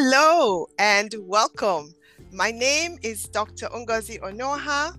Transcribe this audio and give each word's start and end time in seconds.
Hello 0.00 0.68
and 0.78 1.12
welcome. 1.22 1.92
My 2.30 2.52
name 2.52 2.98
is 3.02 3.24
Dr. 3.24 3.66
Ngozi 3.66 4.20
Onuoha. 4.20 4.96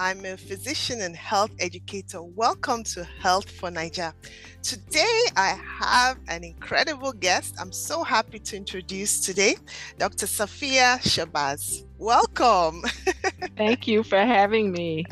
I'm 0.00 0.24
a 0.24 0.38
physician 0.38 1.02
and 1.02 1.14
health 1.14 1.50
educator. 1.58 2.22
Welcome 2.22 2.82
to 2.84 3.06
Health4Naija. 3.22 4.14
Today 4.62 5.20
I 5.36 5.60
have 5.80 6.16
an 6.28 6.44
incredible 6.44 7.12
guest. 7.12 7.56
I'm 7.60 7.70
so 7.70 8.02
happy 8.02 8.38
to 8.38 8.56
introduce 8.56 9.20
today 9.20 9.56
Dr. 9.98 10.24
Safiyya 10.24 10.96
Shabazz. 11.00 11.84
Welcome. 11.98 12.84
Thank 13.58 13.86
you 13.86 14.02
for 14.02 14.18
having 14.18 14.72
me. 14.72 15.04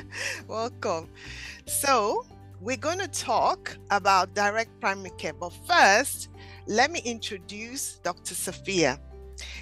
Welcome. 0.49 1.11
So, 1.67 2.25
we're 2.63 2.79
going 2.79 3.01
to 3.01 3.09
talk 3.09 3.77
about 3.91 4.35
direct 4.35 4.81
primary 4.81 5.11
care, 5.19 5.35
but 5.35 5.53
first, 5.69 6.31
let 6.67 6.91
me 6.91 7.01
introduce 7.05 7.99
Dr. 7.99 8.35
Safiyya. 8.35 8.99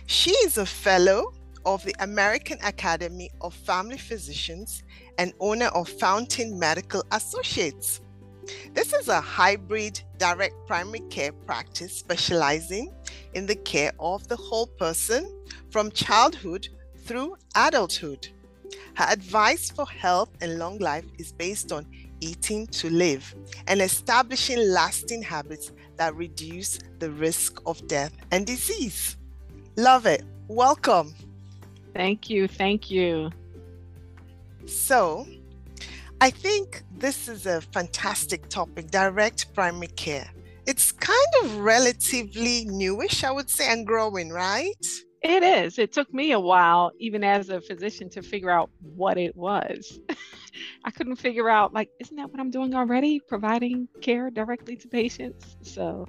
She 0.06 0.30
is 0.44 0.58
a 0.58 0.66
fellow 0.66 1.32
of 1.64 1.84
the 1.84 1.94
American 2.00 2.58
Academy 2.64 3.30
of 3.40 3.54
Family 3.54 3.98
Physicians 3.98 4.82
and 5.18 5.32
owner 5.40 5.66
of 5.66 5.88
Fountain 5.88 6.58
Medical 6.58 7.02
Associates. 7.10 8.00
This 8.72 8.92
is 8.92 9.08
a 9.08 9.20
hybrid 9.20 10.00
direct 10.18 10.54
primary 10.66 11.00
care 11.10 11.32
practice 11.32 11.96
specializing 11.96 12.92
in 13.34 13.46
the 13.46 13.56
care 13.56 13.92
of 14.00 14.26
the 14.28 14.36
whole 14.36 14.66
person 14.66 15.44
from 15.70 15.90
childhood 15.92 16.68
through 17.04 17.36
adulthood. 17.54 18.28
Her 18.94 19.06
advice 19.10 19.70
for 19.70 19.86
health 19.86 20.30
and 20.40 20.58
long 20.58 20.78
life 20.78 21.04
is 21.18 21.32
based 21.32 21.72
on 21.72 21.86
eating 22.20 22.66
to 22.68 22.88
live 22.90 23.34
and 23.66 23.80
establishing 23.82 24.58
lasting 24.58 25.22
habits 25.22 25.72
that 25.96 26.14
reduce 26.16 26.78
the 26.98 27.10
risk 27.10 27.60
of 27.66 27.86
death 27.86 28.12
and 28.30 28.46
disease. 28.46 29.16
Love 29.76 30.06
it. 30.06 30.24
Welcome. 30.48 31.14
Thank 31.94 32.30
you. 32.30 32.48
Thank 32.48 32.90
you. 32.90 33.30
So, 34.66 35.26
I 36.20 36.30
think 36.30 36.82
this 36.98 37.28
is 37.28 37.46
a 37.46 37.60
fantastic 37.60 38.48
topic 38.48 38.90
direct 38.90 39.52
primary 39.54 39.88
care. 39.88 40.30
It's 40.66 40.92
kind 40.92 41.34
of 41.42 41.58
relatively 41.58 42.64
newish, 42.66 43.24
I 43.24 43.32
would 43.32 43.50
say, 43.50 43.70
and 43.72 43.86
growing, 43.86 44.30
right? 44.30 44.86
It 45.22 45.42
is. 45.42 45.78
It 45.78 45.92
took 45.92 46.12
me 46.12 46.32
a 46.32 46.40
while, 46.40 46.92
even 46.98 47.24
as 47.24 47.48
a 47.48 47.60
physician, 47.60 48.08
to 48.10 48.22
figure 48.22 48.50
out 48.50 48.70
what 48.94 49.18
it 49.18 49.36
was. 49.36 50.00
I 50.84 50.90
couldn't 50.90 51.16
figure 51.16 51.48
out, 51.48 51.72
like, 51.72 51.90
isn't 52.00 52.16
that 52.16 52.30
what 52.30 52.40
I'm 52.40 52.50
doing 52.50 52.74
already? 52.74 53.20
Providing 53.20 53.88
care 54.00 54.30
directly 54.30 54.76
to 54.76 54.88
patients. 54.88 55.56
So, 55.62 56.06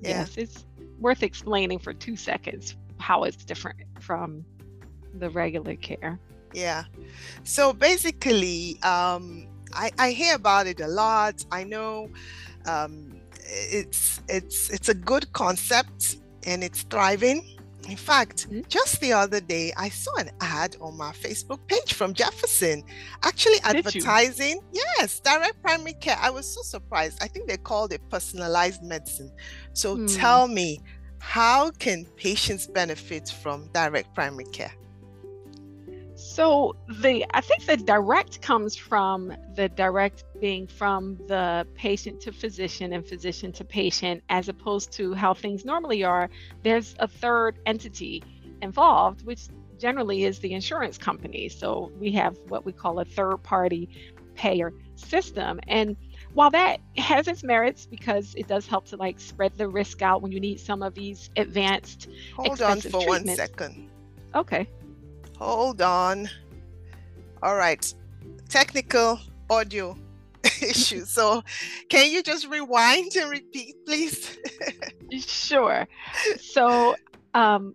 yeah. 0.00 0.20
yes, 0.20 0.36
it's 0.36 0.66
worth 0.98 1.22
explaining 1.22 1.78
for 1.78 1.92
two 1.92 2.16
seconds 2.16 2.76
how 2.98 3.24
it's 3.24 3.44
different 3.44 3.80
from 4.00 4.44
the 5.14 5.30
regular 5.30 5.76
care. 5.76 6.18
Yeah. 6.52 6.84
So 7.42 7.72
basically, 7.72 8.78
um, 8.82 9.48
I, 9.72 9.90
I 9.98 10.10
hear 10.12 10.34
about 10.36 10.66
it 10.66 10.80
a 10.80 10.88
lot. 10.88 11.44
I 11.50 11.64
know 11.64 12.08
um, 12.66 13.20
it's 13.46 14.20
it's 14.28 14.70
it's 14.70 14.88
a 14.88 14.94
good 14.94 15.32
concept 15.32 16.18
and 16.46 16.62
it's 16.62 16.82
thriving. 16.82 17.58
In 17.88 17.96
fact, 17.96 18.48
mm-hmm. 18.48 18.62
just 18.68 19.00
the 19.00 19.12
other 19.12 19.40
day, 19.40 19.72
I 19.76 19.88
saw 19.88 20.14
an 20.16 20.30
ad 20.40 20.76
on 20.80 20.96
my 20.96 21.12
Facebook 21.12 21.60
page 21.66 21.94
from 21.94 22.14
Jefferson, 22.14 22.82
actually 23.22 23.58
advertising, 23.62 24.60
yes, 24.72 25.20
direct 25.20 25.60
primary 25.62 25.94
care. 25.94 26.16
I 26.20 26.30
was 26.30 26.46
so 26.52 26.62
surprised. 26.62 27.22
I 27.22 27.28
think 27.28 27.48
they 27.48 27.56
called 27.56 27.92
it 27.92 28.00
personalized 28.10 28.82
medicine. 28.82 29.30
So 29.72 29.96
mm. 29.96 30.18
tell 30.18 30.48
me, 30.48 30.80
how 31.18 31.70
can 31.70 32.04
patients 32.16 32.66
benefit 32.66 33.28
from 33.28 33.68
direct 33.72 34.14
primary 34.14 34.44
care? 34.46 34.72
So 36.34 36.74
the 36.88 37.24
I 37.32 37.40
think 37.40 37.64
the 37.64 37.76
direct 37.76 38.42
comes 38.42 38.74
from 38.74 39.32
the 39.54 39.68
direct 39.68 40.24
being 40.40 40.66
from 40.66 41.16
the 41.28 41.64
patient 41.76 42.22
to 42.22 42.32
physician 42.32 42.92
and 42.92 43.06
physician 43.06 43.52
to 43.52 43.64
patient 43.64 44.24
as 44.28 44.48
opposed 44.48 44.90
to 44.94 45.14
how 45.14 45.34
things 45.34 45.64
normally 45.64 46.02
are. 46.02 46.28
There's 46.64 46.96
a 46.98 47.06
third 47.06 47.60
entity 47.66 48.24
involved, 48.62 49.24
which 49.24 49.42
generally 49.78 50.24
is 50.24 50.40
the 50.40 50.54
insurance 50.54 50.98
company. 50.98 51.48
So 51.48 51.92
we 52.00 52.10
have 52.12 52.36
what 52.48 52.64
we 52.64 52.72
call 52.72 52.98
a 52.98 53.04
third 53.04 53.44
party 53.44 53.88
payer 54.34 54.72
system. 54.96 55.60
And 55.68 55.96
while 56.32 56.50
that 56.50 56.80
has 56.96 57.28
its 57.28 57.44
merits 57.44 57.86
because 57.86 58.34
it 58.34 58.48
does 58.48 58.66
help 58.66 58.86
to 58.86 58.96
like 58.96 59.20
spread 59.20 59.56
the 59.56 59.68
risk 59.68 60.02
out 60.02 60.20
when 60.20 60.32
you 60.32 60.40
need 60.40 60.58
some 60.58 60.82
of 60.82 60.94
these 60.94 61.30
advanced 61.36 62.08
hold 62.34 62.60
on 62.60 62.80
for 62.80 63.06
one 63.06 63.24
second 63.28 63.88
okay 64.34 64.66
Hold 65.38 65.82
on. 65.82 66.28
All 67.42 67.56
right. 67.56 67.92
Technical 68.48 69.20
audio 69.50 69.96
issue. 70.62 71.04
So, 71.04 71.42
can 71.88 72.10
you 72.10 72.22
just 72.22 72.48
rewind 72.48 73.14
and 73.16 73.30
repeat, 73.30 73.76
please? 73.84 74.38
sure. 75.26 75.86
So, 76.40 76.96
um, 77.34 77.74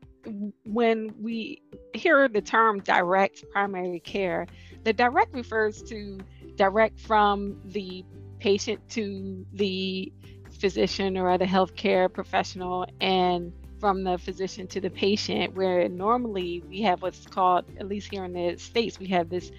when 0.64 1.14
we 1.20 1.62
hear 1.94 2.28
the 2.28 2.42
term 2.42 2.80
direct 2.82 3.44
primary 3.52 4.00
care, 4.00 4.48
the 4.84 4.94
direct 4.94 5.34
refers 5.34 5.82
to 5.84 6.20
direct 6.56 7.00
from 7.00 7.60
the 7.66 8.06
patient 8.40 8.88
to 8.90 9.46
the 9.54 10.12
physician 10.60 11.18
or 11.18 11.30
other 11.30 11.46
healthcare 11.46 12.12
professional 12.12 12.86
and 13.02 13.54
from 13.80 14.04
the 14.04 14.18
physician 14.18 14.68
to 14.68 14.82
the 14.82 14.90
patient, 14.90 15.56
where 15.56 15.88
normally 15.90 16.64
we 16.68 16.82
have 16.82 17.02
what's 17.02 17.26
called, 17.26 17.66
at 17.80 17.88
least 17.88 18.12
here 18.12 18.26
in 18.26 18.34
the 18.34 18.58
States, 18.58 19.00
we 19.00 19.08
have 19.08 19.30
this 19.30 19.52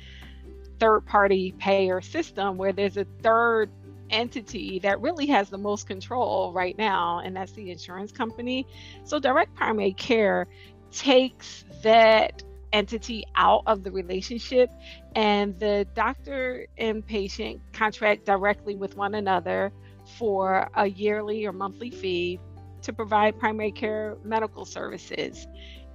third 0.78 1.06
party 1.06 1.54
payer 1.58 2.00
system 2.00 2.56
where 2.56 2.72
there's 2.72 2.96
a 2.96 3.06
third 3.22 3.70
entity 4.10 4.78
that 4.80 5.00
really 5.00 5.26
has 5.26 5.50
the 5.50 5.58
most 5.58 5.86
control 5.86 6.52
right 6.52 6.76
now, 6.76 7.20
and 7.20 7.36
that's 7.36 7.52
the 7.52 7.70
insurance 7.70 8.12
company. 8.12 8.66
So, 9.04 9.18
direct 9.18 9.54
primary 9.54 9.92
care 9.92 10.46
takes 10.90 11.64
that 11.82 12.42
entity 12.72 13.24
out 13.36 13.62
of 13.66 13.82
the 13.82 13.90
relationship, 13.90 14.70
and 15.14 15.58
the 15.58 15.86
doctor 15.94 16.66
and 16.78 17.06
patient 17.06 17.60
contract 17.72 18.24
directly 18.24 18.76
with 18.76 18.96
one 18.96 19.14
another 19.14 19.72
for 20.18 20.68
a 20.74 20.86
yearly 20.86 21.46
or 21.46 21.52
monthly 21.52 21.90
fee 21.90 22.40
to 22.82 22.92
provide 22.92 23.38
primary 23.38 23.72
care 23.72 24.16
medical 24.24 24.64
services. 24.64 25.46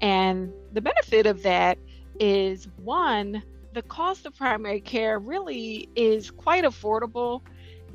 And 0.01 0.51
the 0.73 0.81
benefit 0.81 1.25
of 1.25 1.44
that 1.44 1.78
is 2.19 2.68
one, 2.84 3.44
the 3.73 3.81
cost 3.81 4.25
of 4.25 4.35
primary 4.35 4.81
care 4.81 5.19
really 5.19 5.90
is 5.96 6.31
quite 6.31 6.63
affordable. 6.63 7.41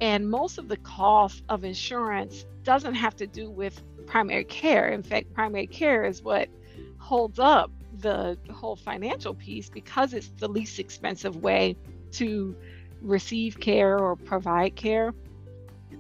And 0.01 0.31
most 0.31 0.59
of 0.59 0.69
the 0.69 0.79
cost 0.79 1.43
of 1.49 1.65
insurance 1.65 2.47
doesn't 2.63 2.95
have 2.95 3.17
to 3.17 3.27
do 3.27 3.51
with 3.51 3.83
primary 4.07 4.45
care. 4.45 4.89
In 4.89 5.03
fact, 5.03 5.33
primary 5.33 5.67
care 5.67 6.05
is 6.05 6.23
what 6.23 6.49
holds 6.99 7.39
up 7.39 7.71
the 7.99 8.39
whole 8.51 8.77
financial 8.77 9.35
piece 9.35 9.69
because 9.69 10.15
it's 10.15 10.31
the 10.39 10.49
least 10.49 10.79
expensive 10.79 11.37
way 11.37 11.77
to 12.13 12.55
receive 13.03 13.59
care 13.61 13.99
or 13.99 14.17
provide 14.17 14.77
care. 14.77 15.15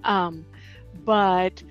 Um, 0.04 0.46
but 1.04 1.62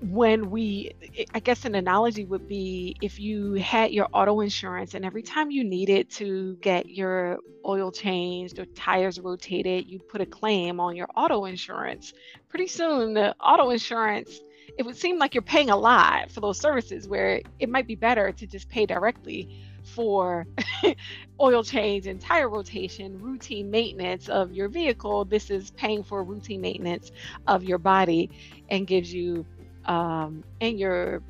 when 0.00 0.50
we 0.50 0.90
i 1.34 1.40
guess 1.40 1.64
an 1.64 1.74
analogy 1.74 2.24
would 2.24 2.46
be 2.46 2.96
if 3.00 3.18
you 3.18 3.54
had 3.54 3.90
your 3.92 4.06
auto 4.12 4.40
insurance 4.40 4.94
and 4.94 5.04
every 5.04 5.22
time 5.22 5.50
you 5.50 5.64
needed 5.64 6.10
to 6.10 6.56
get 6.60 6.86
your 6.88 7.38
oil 7.66 7.90
changed 7.90 8.58
or 8.58 8.66
tires 8.76 9.18
rotated 9.18 9.86
you 9.86 9.98
put 10.08 10.20
a 10.20 10.26
claim 10.26 10.80
on 10.80 10.94
your 10.96 11.08
auto 11.16 11.46
insurance 11.46 12.12
pretty 12.48 12.66
soon 12.66 13.14
the 13.14 13.34
auto 13.40 13.70
insurance 13.70 14.42
it 14.76 14.84
would 14.84 14.96
seem 14.96 15.18
like 15.18 15.34
you're 15.34 15.42
paying 15.42 15.70
a 15.70 15.76
lot 15.76 16.30
for 16.30 16.40
those 16.40 16.60
services 16.60 17.08
where 17.08 17.40
it 17.58 17.68
might 17.68 17.86
be 17.86 17.94
better 17.94 18.32
to 18.32 18.46
just 18.46 18.68
pay 18.68 18.84
directly 18.84 19.48
for 19.82 20.46
oil 21.40 21.62
change 21.62 22.06
and 22.06 22.20
tire 22.20 22.48
rotation, 22.50 23.18
routine 23.18 23.70
maintenance 23.70 24.28
of 24.28 24.52
your 24.52 24.68
vehicle. 24.68 25.24
This 25.24 25.50
is 25.50 25.70
paying 25.70 26.02
for 26.02 26.24
routine 26.24 26.60
maintenance 26.60 27.10
of 27.46 27.62
your 27.62 27.78
body 27.78 28.30
and 28.68 28.86
gives 28.86 29.12
you 29.12 29.46
um, 29.86 30.44
and 30.60 30.78
your 30.78 31.22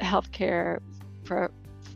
healthcare 0.00 0.80
pro- 1.24 1.48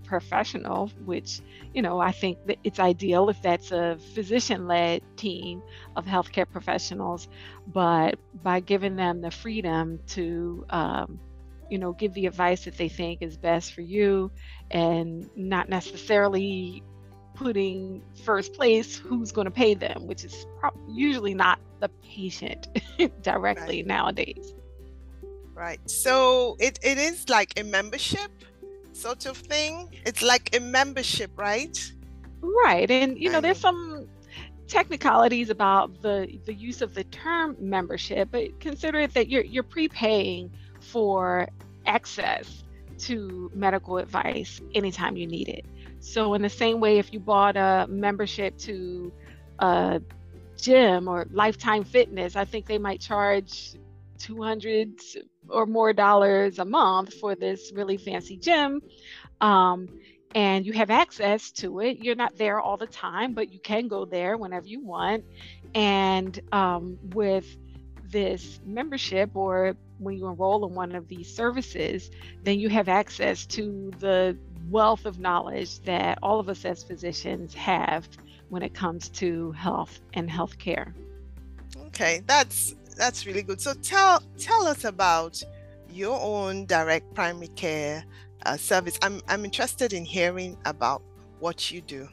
professional, 0.04 0.88
which 1.04 1.40
you 1.72 1.82
know 1.82 1.98
I 1.98 2.12
think 2.12 2.46
that 2.46 2.58
it's 2.64 2.78
ideal 2.78 3.28
if 3.28 3.40
that's 3.42 3.72
a 3.72 3.98
physician-led 4.14 5.02
team 5.16 5.62
of 5.96 6.06
healthcare 6.06 6.48
professionals, 6.48 7.28
but 7.66 8.18
by 8.42 8.60
giving 8.60 8.96
them 8.96 9.20
the 9.20 9.30
freedom 9.30 10.00
to 10.08 10.64
um, 10.70 11.18
you 11.70 11.78
know 11.78 11.92
give 11.92 12.14
the 12.14 12.26
advice 12.26 12.64
that 12.64 12.76
they 12.76 12.88
think 12.88 13.22
is 13.22 13.36
best 13.36 13.72
for 13.72 13.80
you 13.80 14.30
and 14.70 15.28
not 15.36 15.68
necessarily 15.68 16.82
putting 17.34 18.00
first 18.24 18.52
place 18.52 18.96
who's 18.96 19.32
going 19.32 19.46
to 19.46 19.50
pay 19.50 19.74
them 19.74 20.06
which 20.06 20.24
is 20.24 20.46
pro- 20.60 20.70
usually 20.88 21.34
not 21.34 21.58
the 21.80 21.88
patient 22.02 22.68
directly 23.22 23.78
right. 23.78 23.86
nowadays 23.86 24.54
Right. 25.54 25.80
So 25.88 26.56
it, 26.58 26.78
it 26.82 26.98
is 26.98 27.28
like 27.28 27.58
a 27.58 27.64
membership 27.64 28.30
sort 28.92 29.26
of 29.26 29.36
thing. 29.36 29.88
It's 30.04 30.22
like 30.22 30.54
a 30.56 30.60
membership, 30.60 31.30
right? 31.36 31.78
Right. 32.40 32.90
And 32.90 33.18
you 33.18 33.30
know, 33.30 33.40
there's 33.40 33.60
some 33.60 34.08
technicalities 34.66 35.50
about 35.50 36.00
the 36.02 36.38
the 36.46 36.54
use 36.54 36.82
of 36.82 36.94
the 36.94 37.04
term 37.04 37.56
membership, 37.60 38.28
but 38.30 38.58
consider 38.60 39.00
it 39.00 39.14
that 39.14 39.28
you're 39.28 39.44
you're 39.44 39.62
prepaying 39.62 40.50
for 40.80 41.48
access 41.86 42.64
to 42.96 43.50
medical 43.54 43.98
advice 43.98 44.60
anytime 44.74 45.16
you 45.16 45.26
need 45.26 45.48
it. 45.48 45.64
So 46.00 46.34
in 46.34 46.42
the 46.42 46.50
same 46.50 46.80
way 46.80 46.98
if 46.98 47.12
you 47.12 47.20
bought 47.20 47.56
a 47.56 47.86
membership 47.88 48.58
to 48.58 49.12
a 49.58 50.00
gym 50.56 51.08
or 51.08 51.26
Lifetime 51.30 51.84
Fitness, 51.84 52.36
I 52.36 52.44
think 52.44 52.66
they 52.66 52.78
might 52.78 53.00
charge 53.00 53.74
200 54.18 55.00
or 55.48 55.66
more 55.66 55.92
dollars 55.92 56.58
a 56.58 56.64
month 56.64 57.14
for 57.14 57.34
this 57.34 57.72
really 57.74 57.96
fancy 57.96 58.36
gym. 58.36 58.80
Um, 59.40 59.88
and 60.34 60.66
you 60.66 60.72
have 60.72 60.90
access 60.90 61.52
to 61.52 61.80
it. 61.80 61.98
You're 61.98 62.16
not 62.16 62.36
there 62.36 62.60
all 62.60 62.76
the 62.76 62.86
time, 62.86 63.34
but 63.34 63.52
you 63.52 63.60
can 63.60 63.86
go 63.86 64.04
there 64.04 64.36
whenever 64.36 64.66
you 64.66 64.84
want. 64.84 65.24
And 65.74 66.38
um, 66.52 66.98
with 67.12 67.56
this 68.10 68.60
membership 68.64 69.30
or 69.34 69.76
when 69.98 70.16
you 70.16 70.26
enroll 70.26 70.66
in 70.66 70.74
one 70.74 70.94
of 70.94 71.08
these 71.08 71.34
services, 71.34 72.10
then 72.42 72.58
you 72.58 72.68
have 72.68 72.88
access 72.88 73.46
to 73.46 73.92
the 73.98 74.36
wealth 74.70 75.06
of 75.06 75.18
knowledge 75.18 75.80
that 75.80 76.18
all 76.22 76.40
of 76.40 76.48
us 76.48 76.64
as 76.64 76.82
physicians 76.82 77.54
have 77.54 78.08
when 78.48 78.62
it 78.62 78.74
comes 78.74 79.08
to 79.08 79.52
health 79.52 80.00
and 80.14 80.28
healthcare. 80.28 80.92
Okay, 81.86 82.22
that's 82.26 82.74
that's 82.94 83.26
really 83.26 83.42
good. 83.42 83.60
So 83.60 83.74
tell 83.74 84.22
tell 84.38 84.66
us 84.66 84.84
about 84.84 85.42
your 85.90 86.18
own 86.20 86.66
direct 86.66 87.14
primary 87.14 87.48
care 87.48 88.04
uh, 88.46 88.56
service. 88.56 88.98
I'm 89.02 89.20
I'm 89.28 89.44
interested 89.44 89.92
in 89.92 90.04
hearing 90.04 90.56
about 90.64 91.02
what 91.40 91.70
you 91.70 91.80
do. 91.80 92.08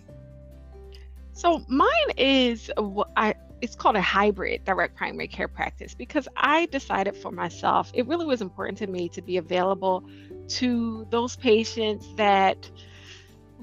So 1.34 1.64
mine 1.68 2.12
is 2.18 2.70
I 3.16 3.36
it's 3.62 3.76
called 3.76 3.96
a 3.96 4.02
hybrid 4.02 4.66
direct 4.66 4.96
primary 4.96 5.28
care 5.28 5.48
practice 5.48 5.94
because 5.94 6.28
I 6.36 6.66
decided 6.68 7.16
for 7.16 7.32
myself 7.32 7.92
it 7.94 8.08
really 8.08 8.26
was 8.26 8.42
important 8.42 8.78
to 8.80 8.88
me 8.88 9.08
to 9.10 9.22
be 9.22 9.38
available 9.38 10.04
to 10.48 11.08
those 11.12 11.36
patients 11.36 12.08
that 12.16 12.70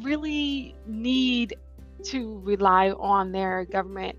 really 0.01 0.75
need 0.87 1.57
to 2.05 2.39
rely 2.45 2.91
on 2.93 3.33
their 3.33 3.65
government 3.65 4.17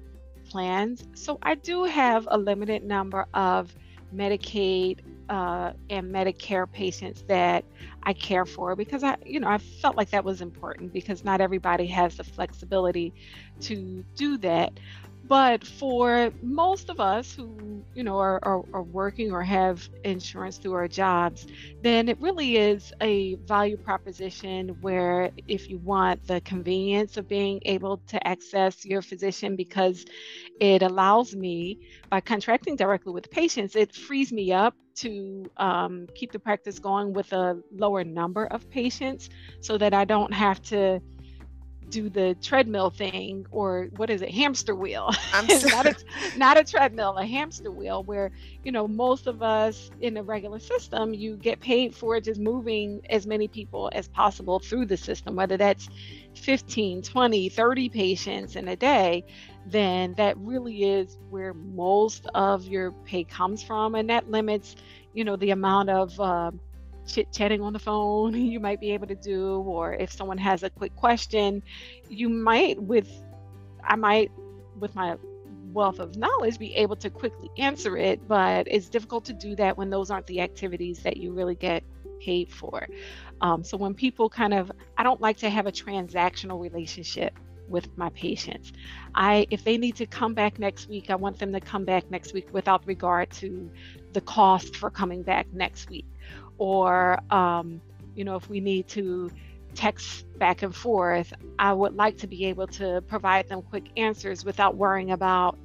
plans. 0.49 1.03
So 1.13 1.37
I 1.41 1.55
do 1.55 1.83
have 1.83 2.27
a 2.29 2.37
limited 2.37 2.83
number 2.83 3.27
of 3.33 3.73
Medicaid 4.13 4.99
uh, 5.29 5.73
and 5.89 6.11
Medicare 6.13 6.69
patients 6.71 7.23
that 7.27 7.63
I 8.03 8.13
care 8.13 8.45
for 8.45 8.75
because 8.75 9.03
I, 9.03 9.15
you 9.23 9.39
know, 9.39 9.47
I 9.47 9.59
felt 9.59 9.95
like 9.95 10.09
that 10.09 10.25
was 10.25 10.41
important 10.41 10.91
because 10.91 11.23
not 11.23 11.39
everybody 11.39 11.85
has 11.87 12.17
the 12.17 12.23
flexibility 12.23 13.13
to 13.61 14.03
do 14.15 14.37
that. 14.39 14.79
But 15.29 15.63
for 15.63 16.33
most 16.41 16.89
of 16.89 16.99
us 16.99 17.35
who, 17.35 17.85
you 17.93 18.03
know, 18.03 18.17
are, 18.17 18.39
are, 18.41 18.63
are, 18.73 18.81
working 18.81 19.31
or 19.31 19.43
have 19.43 19.87
insurance 20.03 20.57
through 20.57 20.73
our 20.73 20.87
jobs, 20.87 21.45
then 21.83 22.09
it 22.09 22.19
really 22.19 22.57
is 22.57 22.91
a 22.99 23.35
value 23.45 23.77
proposition 23.77 24.69
where 24.81 25.29
if 25.47 25.69
you 25.69 25.77
want 25.77 26.25
the 26.25 26.41
convenience 26.41 27.15
of 27.15 27.29
being 27.29 27.59
able 27.65 27.97
to 28.07 28.27
access 28.27 28.83
your 28.83 29.03
physician 29.03 29.55
because 29.55 30.03
it 30.59 30.81
allows 30.81 31.35
me, 31.35 31.77
by 32.09 32.21
contracting 32.21 32.75
directly 32.75 33.13
with 33.13 33.29
patients, 33.29 33.75
it 33.75 33.93
frees 33.93 34.31
me 34.31 34.51
up 34.51 34.73
to 34.95 35.45
um, 35.57 36.07
keep 36.15 36.31
the 36.31 36.39
practice 36.39 36.79
going 36.79 37.13
with 37.13 37.31
a 37.33 37.61
lower 37.71 38.03
number 38.03 38.45
of 38.47 38.67
patients 38.71 39.29
so 39.61 39.77
that 39.77 39.93
I 39.93 40.05
don't 40.05 40.33
have 40.33 40.59
to 40.63 40.99
do 41.89 42.09
the 42.09 42.35
treadmill 42.41 42.89
thing 42.89 43.45
or 43.51 43.87
what 43.95 44.09
is 44.09 44.21
it 44.21 44.31
hamster 44.31 44.75
wheel. 44.75 45.11
Not, 45.33 45.85
a, 45.85 45.95
not 46.37 46.59
a 46.59 46.63
treadmill 46.63 47.17
a 47.17 47.25
hamster 47.25 47.71
wheel 47.71 48.03
where 48.03 48.31
you 48.63 48.71
know 48.71 48.87
most 48.87 49.27
of 49.27 49.41
us 49.41 49.89
in 50.01 50.17
a 50.17 50.23
regular 50.23 50.59
system 50.59 51.13
you 51.13 51.37
get 51.37 51.59
paid 51.59 51.95
for 51.95 52.19
just 52.19 52.39
moving 52.39 53.01
as 53.09 53.25
many 53.25 53.47
people 53.47 53.89
as 53.93 54.07
possible 54.07 54.59
through 54.59 54.85
the 54.85 54.97
system 54.97 55.35
whether 55.35 55.57
that's 55.57 55.89
15 56.35 57.01
20 57.01 57.49
30 57.49 57.89
patients 57.89 58.55
in 58.55 58.67
a 58.67 58.75
day 58.75 59.23
then 59.65 60.13
that 60.17 60.37
really 60.37 60.83
is 60.83 61.17
where 61.29 61.53
most 61.53 62.25
of 62.33 62.65
your 62.65 62.91
pay 63.05 63.23
comes 63.23 63.63
from. 63.63 63.95
And 63.95 64.09
that 64.09 64.29
limits 64.29 64.75
you 65.13 65.23
know 65.23 65.35
the 65.35 65.51
amount 65.51 65.89
of 65.89 66.19
uh, 66.19 66.51
chit 67.07 67.31
chatting 67.31 67.61
on 67.61 67.73
the 67.73 67.79
phone 67.79 68.33
you 68.51 68.59
might 68.59 68.79
be 68.79 68.91
able 68.91 69.07
to 69.07 69.15
do, 69.15 69.59
or 69.61 69.93
if 69.93 70.11
someone 70.11 70.37
has 70.37 70.63
a 70.63 70.69
quick 70.69 70.95
question, 70.95 71.63
you 72.09 72.29
might, 72.29 72.81
with, 72.81 73.09
I 73.83 73.95
might, 73.95 74.31
with 74.79 74.95
my 74.95 75.17
wealth 75.73 75.99
of 75.99 76.17
knowledge, 76.17 76.57
be 76.57 76.75
able 76.75 76.95
to 76.97 77.09
quickly 77.09 77.49
answer 77.57 77.97
it, 77.97 78.27
but 78.27 78.67
it's 78.67 78.89
difficult 78.89 79.25
to 79.25 79.33
do 79.33 79.55
that 79.55 79.77
when 79.77 79.89
those 79.89 80.09
aren't 80.09 80.27
the 80.27 80.41
activities 80.41 80.99
that 81.03 81.17
you 81.17 81.33
really 81.33 81.55
get 81.55 81.83
paid 82.19 82.51
for. 82.51 82.87
Um, 83.41 83.63
so 83.63 83.77
when 83.77 83.93
people 83.93 84.29
kind 84.29 84.53
of, 84.53 84.71
I 84.97 85.03
don't 85.03 85.21
like 85.21 85.37
to 85.37 85.49
have 85.49 85.67
a 85.67 85.71
transactional 85.71 86.59
relationship 86.59 87.33
with 87.69 87.95
my 87.97 88.09
patients. 88.09 88.73
I 89.13 89.45
if 89.51 89.63
they 89.63 89.77
need 89.77 89.95
to 89.97 90.07
come 90.07 90.33
back 90.33 90.59
next 90.59 90.89
week, 90.89 91.09
I 91.09 91.15
want 91.15 91.37
them 91.37 91.53
to 91.53 91.59
come 91.59 91.85
back 91.85 92.09
next 92.09 92.33
week 92.33 92.47
without 92.51 92.85
regard 92.87 93.29
to 93.33 93.69
the 94.13 94.21
cost 94.21 94.75
for 94.75 94.89
coming 94.89 95.21
back 95.21 95.45
next 95.53 95.89
week 95.89 96.05
or 96.59 97.19
um, 97.31 97.81
you 98.15 98.23
know 98.23 98.35
if 98.35 98.49
we 98.49 98.59
need 98.59 98.87
to 98.89 99.31
text 99.75 100.25
back 100.39 100.63
and 100.63 100.75
forth 100.75 101.31
i 101.59 101.71
would 101.71 101.93
like 101.93 102.17
to 102.17 102.25
be 102.25 102.45
able 102.45 102.65
to 102.65 103.01
provide 103.07 103.47
them 103.47 103.61
quick 103.61 103.85
answers 103.97 104.43
without 104.43 104.75
worrying 104.75 105.11
about 105.11 105.57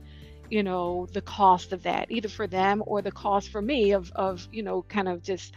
you 0.51 0.63
know 0.63 1.07
the 1.13 1.23
cost 1.23 1.73
of 1.73 1.83
that 1.83 2.11
either 2.11 2.29
for 2.29 2.47
them 2.47 2.83
or 2.87 3.01
the 3.01 3.11
cost 3.11 3.51
for 3.51 3.63
me 3.63 3.93
of 3.93 4.13
of 4.13 4.47
you 4.53 4.63
know 4.63 4.83
kind 4.83 5.09
of 5.09 5.23
just 5.23 5.55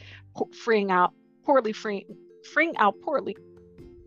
freeing 0.63 0.91
out 0.91 1.13
poorly 1.43 1.73
freeing 1.73 2.05
freeing 2.53 2.75
out 2.77 2.95
poorly 3.01 3.35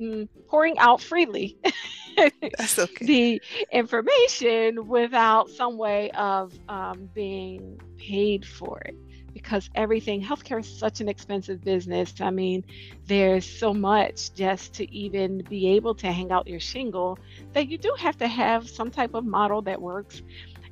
mm, 0.00 0.26
pouring 0.48 0.78
out 0.78 1.00
freely 1.00 1.58
That's 2.16 2.78
okay. 2.78 3.06
the 3.06 3.42
information 3.70 4.88
without 4.88 5.48
some 5.50 5.78
way 5.78 6.10
of 6.10 6.52
um, 6.68 7.08
being 7.14 7.80
paid 7.98 8.44
for 8.44 8.80
it 8.80 8.96
because 9.32 9.70
everything 9.74 10.22
healthcare 10.22 10.60
is 10.60 10.78
such 10.78 11.00
an 11.00 11.08
expensive 11.08 11.62
business. 11.62 12.14
I 12.20 12.30
mean, 12.30 12.64
there's 13.06 13.46
so 13.46 13.72
much 13.72 14.34
just 14.34 14.74
to 14.74 14.92
even 14.94 15.42
be 15.48 15.68
able 15.68 15.94
to 15.96 16.10
hang 16.10 16.32
out 16.32 16.46
your 16.46 16.60
shingle 16.60 17.18
that 17.52 17.68
you 17.68 17.78
do 17.78 17.94
have 17.98 18.16
to 18.18 18.28
have 18.28 18.68
some 18.68 18.90
type 18.90 19.14
of 19.14 19.24
model 19.24 19.62
that 19.62 19.80
works. 19.80 20.22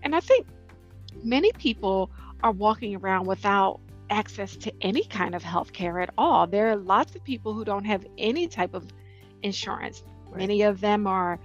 And 0.03 0.15
I 0.15 0.21
think 0.21 0.47
many 1.23 1.53
people 1.53 2.11
are 2.43 2.53
walking 2.53 2.97
around 2.97 3.27
without 3.27 3.81
access 4.11 4.57
to 4.57 4.73
any 4.81 5.05
kind 5.05 5.35
of 5.35 5.43
healthcare 5.43 6.03
at 6.03 6.11
all. 6.17 6.47
There 6.47 6.69
are 6.69 6.77
lots 6.77 7.15
of 7.15 7.25
people 7.25 7.53
who 7.53 7.65
don't 7.65 7.85
have 7.85 8.07
any 8.17 8.49
type 8.49 8.75
of 8.75 8.87
insurance. 9.43 10.03
Right. 10.29 10.39
Many 10.39 10.63
of 10.63 10.81
them 10.81 11.07
are 11.07 11.39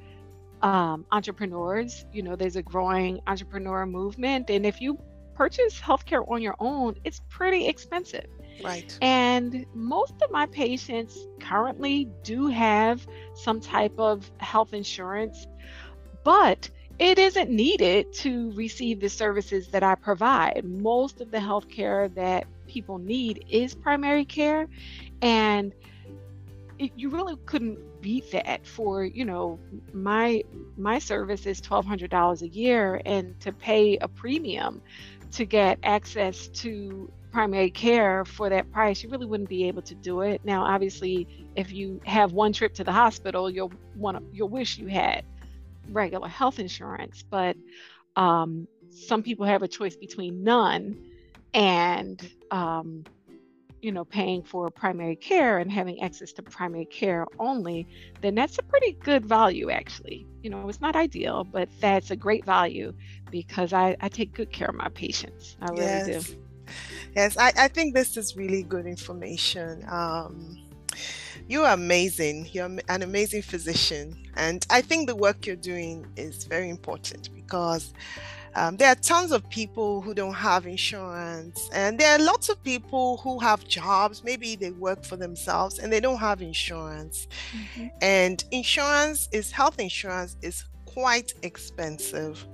um, 0.62 1.05
entrepreneurs. 1.12 2.05
You 2.13 2.24
know, 2.24 2.36
there's 2.36 2.55
a 2.55 2.62
growing 2.62 3.20
entrepreneur 3.27 3.86
movement. 3.86 4.50
And 4.50 4.65
if 4.65 4.82
you 4.82 4.98
purchase 5.36 5.80
healthcare 5.80 6.30
on 6.30 6.42
your 6.42 6.56
own, 6.60 6.96
it's 7.04 7.22
pretty 7.30 7.68
expensive. 7.68 8.28
Right. 8.63 8.98
And 9.02 9.66
most 9.74 10.13
of 10.22 10.32
my 10.32 10.46
patients 10.46 11.18
currently 11.40 12.10
do 12.24 12.48
have 12.48 13.06
some 13.34 13.60
type 13.60 13.98
of 13.98 14.30
health 14.38 14.74
insurance, 14.74 15.48
but 16.24 16.70
it 17.00 17.18
isn't 17.18 17.50
needed 17.50 18.13
to 18.13 18.52
receive 18.54 19.00
the 19.00 19.10
services 19.10 19.70
that 19.70 19.84
I 19.84 19.96
provide. 19.96 20.63
Most 20.63 21.22
of 21.22 21.32
the 21.32 21.40
healthcare 21.40 22.13
that 22.16 22.46
people 22.68 23.00
need 23.00 23.46
is 23.50 23.74
primary 23.74 24.25
care, 24.25 24.68
and 25.22 25.74
it, 26.80 26.92
you 26.96 27.10
really 27.10 27.36
couldn't 27.46 27.80
beat 28.02 28.32
that 28.32 28.68
for 28.68 29.04
you 29.06 29.24
know 29.24 29.58
my 29.94 30.44
my 30.78 31.00
service 31.00 31.46
is 31.46 31.62
$1200 31.62 32.42
a 32.42 32.48
year 32.50 33.02
and 33.06 33.40
to 33.40 33.52
pay 33.54 33.98
a 33.98 34.08
premium 34.08 34.82
to 35.34 35.46
get 35.46 35.80
access 35.84 36.48
to 36.48 37.12
primary 37.32 37.72
care 37.72 38.24
for 38.24 38.50
that 38.50 38.72
price, 38.72 39.02
you 39.02 39.10
really 39.10 39.25
wouldn't 39.25 39.50
be 39.50 39.68
able 39.68 39.82
to 39.82 39.96
do 39.96 40.22
it. 40.22 40.42
Now, 40.44 40.63
obviously, 40.63 41.28
if 41.56 41.72
you 41.72 42.00
have 42.06 42.32
one 42.32 42.54
trip 42.54 42.74
to 42.75 42.84
the 42.84 42.92
hospital, 42.92 43.50
you'll 43.50 43.74
want 43.96 44.18
to, 44.18 44.24
you'll 44.32 44.50
wish 44.50 44.78
you 44.78 44.88
had 44.88 45.25
regular 45.90 46.28
health 46.28 46.60
insurance, 46.60 47.24
but 47.30 47.58
um, 48.16 48.68
some 48.92 49.24
people 49.24 49.46
have 49.46 49.63
a 49.63 49.68
choice 49.68 49.96
between 49.96 50.44
none 50.44 50.96
and 51.54 52.30
um, 52.52 53.04
you 53.84 53.92
know 53.92 54.06
paying 54.06 54.42
for 54.44 54.70
primary 54.70 55.16
care 55.16 55.60
and 55.60 55.72
having 55.72 56.02
access 56.02 56.32
to 56.32 56.42
primary 56.42 56.86
care 56.86 57.25
only 57.40 57.88
then 58.22 58.34
that's 58.34 58.58
a 58.58 58.63
pretty 58.63 58.94
good 59.04 59.25
value 59.25 59.70
actually 59.70 60.25
you 60.42 60.50
know 60.50 60.70
it's 60.70 60.82
not 60.82 60.96
ideal 60.96 61.44
but 61.44 61.68
that's 61.80 62.10
a 62.10 62.16
great 62.16 62.46
value 62.46 62.94
because 63.30 63.74
i, 63.74 63.96
I 64.02 64.08
take 64.10 64.34
good 64.34 64.52
care 64.52 64.70
of 64.70 64.75
my 64.75 64.90
patients 64.90 65.58
i 65.62 65.70
really 65.72 66.02
yes. 66.06 66.30
do 66.30 66.36
yes 67.16 67.38
I, 67.38 67.52
I 67.58 67.68
think 67.68 67.94
this 67.94 68.16
is 68.16 68.38
really 68.38 68.63
good 68.63 68.86
information 68.86 69.86
um, 69.90 70.58
You 71.48 71.63
are 71.63 71.74
amazing. 71.74 72.50
You're 72.52 72.72
an 72.88 73.02
amazing 73.02 73.42
physician. 73.42 74.16
And 74.36 74.66
I 74.70 74.82
think 74.82 75.08
the 75.08 75.16
work 75.16 75.46
you're 75.46 75.56
doing 75.56 76.06
is 76.16 76.46
very 76.46 76.70
important 76.70 77.30
because 77.34 77.94
um, 78.56 78.78
there 78.78 78.90
are 78.90 78.96
tons 78.96 79.32
of 79.32 79.50
people 79.50 80.02
who 80.02 80.14
don't 80.14 80.34
have 80.34 80.68
insurance, 80.68 81.70
and 81.74 82.00
there 82.00 82.12
are 82.12 82.24
lots 82.24 82.50
of 82.50 82.62
people 82.64 83.18
who 83.18 83.40
have 83.40 83.68
jobs. 83.68 84.24
Maybe 84.24 84.56
they 84.56 84.72
work 84.72 85.04
for 85.04 85.16
themselves 85.16 85.80
and 85.80 85.92
they 85.92 86.00
don't 86.00 86.20
have 86.20 86.42
insurance. 86.42 87.28
Mm-hmm. 87.52 87.88
And 88.02 88.44
insurance 88.52 89.30
is 89.32 89.52
health 89.52 89.80
insurance 89.80 90.38
is 90.42 90.66
quite 90.86 91.34
expensive. 91.42 92.46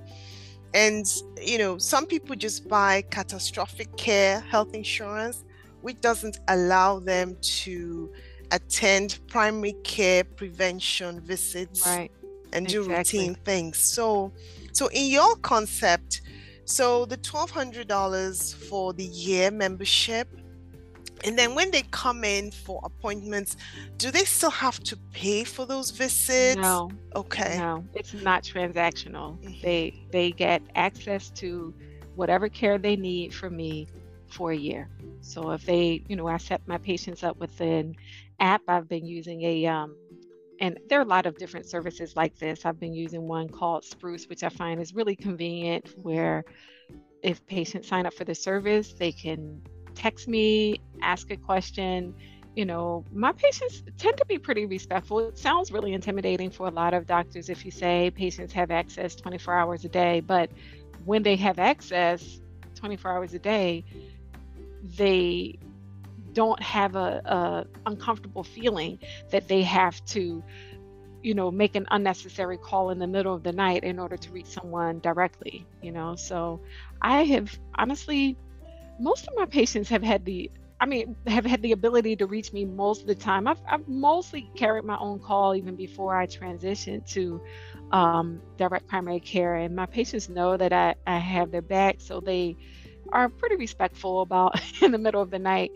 And, 0.72 1.04
you 1.40 1.58
know, 1.58 1.78
some 1.78 2.06
people 2.06 2.36
just 2.36 2.68
buy 2.68 3.02
catastrophic 3.10 3.94
care 3.96 4.40
health 4.40 4.72
insurance, 4.72 5.44
which 5.82 6.00
doesn't 6.00 6.38
allow 6.48 7.00
them 7.00 7.36
to 7.40 8.12
attend 8.52 9.18
primary 9.26 9.74
care 9.84 10.24
prevention 10.24 11.20
visits 11.20 11.86
right. 11.86 12.10
and 12.52 12.66
exactly. 12.66 12.88
do 12.88 12.96
routine 12.96 13.34
things. 13.44 13.78
So, 13.78 14.32
so 14.72 14.88
in 14.88 15.06
your 15.06 15.36
concept, 15.36 16.22
so 16.64 17.04
the 17.04 17.16
twelve 17.16 17.50
hundred 17.50 17.88
dollars 17.88 18.52
for 18.52 18.92
the 18.92 19.04
year 19.04 19.50
membership, 19.50 20.28
and 21.24 21.38
then 21.38 21.54
when 21.54 21.70
they 21.70 21.82
come 21.90 22.24
in 22.24 22.50
for 22.50 22.80
appointments, 22.84 23.56
do 23.98 24.10
they 24.10 24.24
still 24.24 24.50
have 24.50 24.80
to 24.80 24.96
pay 25.12 25.44
for 25.44 25.66
those 25.66 25.90
visits? 25.90 26.60
No. 26.60 26.90
Okay. 27.14 27.58
No, 27.58 27.84
it's 27.94 28.14
not 28.14 28.42
transactional. 28.42 29.38
Mm-hmm. 29.40 29.60
They 29.62 30.06
they 30.10 30.30
get 30.32 30.62
access 30.74 31.30
to 31.30 31.74
whatever 32.16 32.48
care 32.48 32.78
they 32.78 32.96
need 32.96 33.34
from 33.34 33.56
me 33.56 33.88
for 34.28 34.52
a 34.52 34.56
year. 34.56 34.88
So 35.20 35.50
if 35.50 35.64
they, 35.64 36.02
you 36.08 36.16
know, 36.16 36.26
I 36.26 36.38
set 36.38 36.66
my 36.66 36.78
patients 36.78 37.22
up 37.22 37.36
with 37.38 37.60
an 37.60 37.96
app. 38.38 38.62
I've 38.68 38.88
been 38.88 39.06
using 39.06 39.42
a 39.42 39.66
um, 39.66 39.96
and 40.60 40.78
there 40.88 40.98
are 40.98 41.02
a 41.02 41.06
lot 41.06 41.26
of 41.26 41.38
different 41.38 41.66
services 41.66 42.14
like 42.16 42.38
this. 42.38 42.66
I've 42.66 42.78
been 42.78 42.92
using 42.92 43.26
one 43.26 43.48
called 43.48 43.84
Spruce, 43.84 44.28
which 44.28 44.44
I 44.44 44.50
find 44.50 44.80
is 44.80 44.94
really 44.94 45.16
convenient 45.16 45.88
where 46.02 46.44
if 47.22 47.44
patients 47.46 47.88
sign 47.88 48.06
up 48.06 48.14
for 48.14 48.24
the 48.24 48.34
service, 48.34 48.92
they 48.92 49.10
can 49.10 49.62
text 49.94 50.28
me, 50.28 50.80
ask 51.02 51.30
a 51.30 51.36
question. 51.36 52.14
You 52.54 52.66
know, 52.66 53.04
my 53.12 53.32
patients 53.32 53.82
tend 53.96 54.18
to 54.18 54.26
be 54.26 54.38
pretty 54.38 54.66
respectful. 54.66 55.20
It 55.20 55.38
sounds 55.38 55.72
really 55.72 55.94
intimidating 55.94 56.50
for 56.50 56.66
a 56.66 56.70
lot 56.70 56.94
of 56.94 57.06
doctors 57.06 57.48
if 57.48 57.64
you 57.64 57.70
say 57.70 58.10
patients 58.10 58.52
have 58.52 58.70
access 58.70 59.14
24 59.14 59.54
hours 59.54 59.84
a 59.84 59.88
day, 59.88 60.20
but 60.20 60.50
when 61.04 61.22
they 61.22 61.36
have 61.36 61.58
access 61.58 62.40
24 62.74 63.12
hours 63.12 63.34
a 63.34 63.38
day, 63.38 63.84
they 64.82 65.58
don't 66.32 66.62
have 66.62 66.96
a, 66.96 67.20
a 67.24 67.64
uncomfortable 67.86 68.44
feeling 68.44 68.98
that 69.30 69.48
they 69.48 69.62
have 69.62 70.02
to 70.06 70.42
you 71.22 71.34
know 71.34 71.50
make 71.50 71.74
an 71.76 71.86
unnecessary 71.90 72.58
call 72.58 72.90
in 72.90 72.98
the 72.98 73.06
middle 73.06 73.34
of 73.34 73.42
the 73.42 73.52
night 73.52 73.84
in 73.84 73.98
order 73.98 74.16
to 74.16 74.30
reach 74.32 74.46
someone 74.48 75.00
directly 75.00 75.66
you 75.82 75.92
know? 75.92 76.14
So 76.16 76.60
i 77.02 77.22
have 77.24 77.58
honestly 77.76 78.36
most 78.98 79.26
of 79.26 79.34
my 79.36 79.46
patients 79.46 79.88
have 79.88 80.02
had 80.02 80.24
the 80.24 80.50
i 80.80 80.86
mean 80.86 81.16
have 81.26 81.44
had 81.44 81.62
the 81.62 81.72
ability 81.72 82.16
to 82.16 82.26
reach 82.26 82.52
me 82.52 82.64
most 82.64 83.02
of 83.02 83.06
the 83.06 83.14
time. 83.14 83.46
I've, 83.46 83.60
I've 83.68 83.86
mostly 83.88 84.50
carried 84.56 84.84
my 84.84 84.96
own 84.98 85.20
call 85.20 85.54
even 85.54 85.76
before 85.76 86.16
i 86.16 86.26
transitioned 86.26 87.06
to 87.12 87.40
um, 87.92 88.40
direct 88.56 88.86
primary 88.88 89.20
care 89.20 89.56
and 89.56 89.74
my 89.74 89.86
patients 89.86 90.28
know 90.28 90.56
that 90.56 90.72
I, 90.72 90.94
I 91.06 91.18
have 91.18 91.50
their 91.50 91.62
back 91.62 91.96
so 92.00 92.20
they 92.20 92.56
are 93.12 93.28
pretty 93.28 93.56
respectful 93.56 94.22
about 94.22 94.54
in 94.82 94.92
the 94.92 94.98
middle 94.98 95.22
of 95.22 95.30
the 95.30 95.38
night 95.38 95.70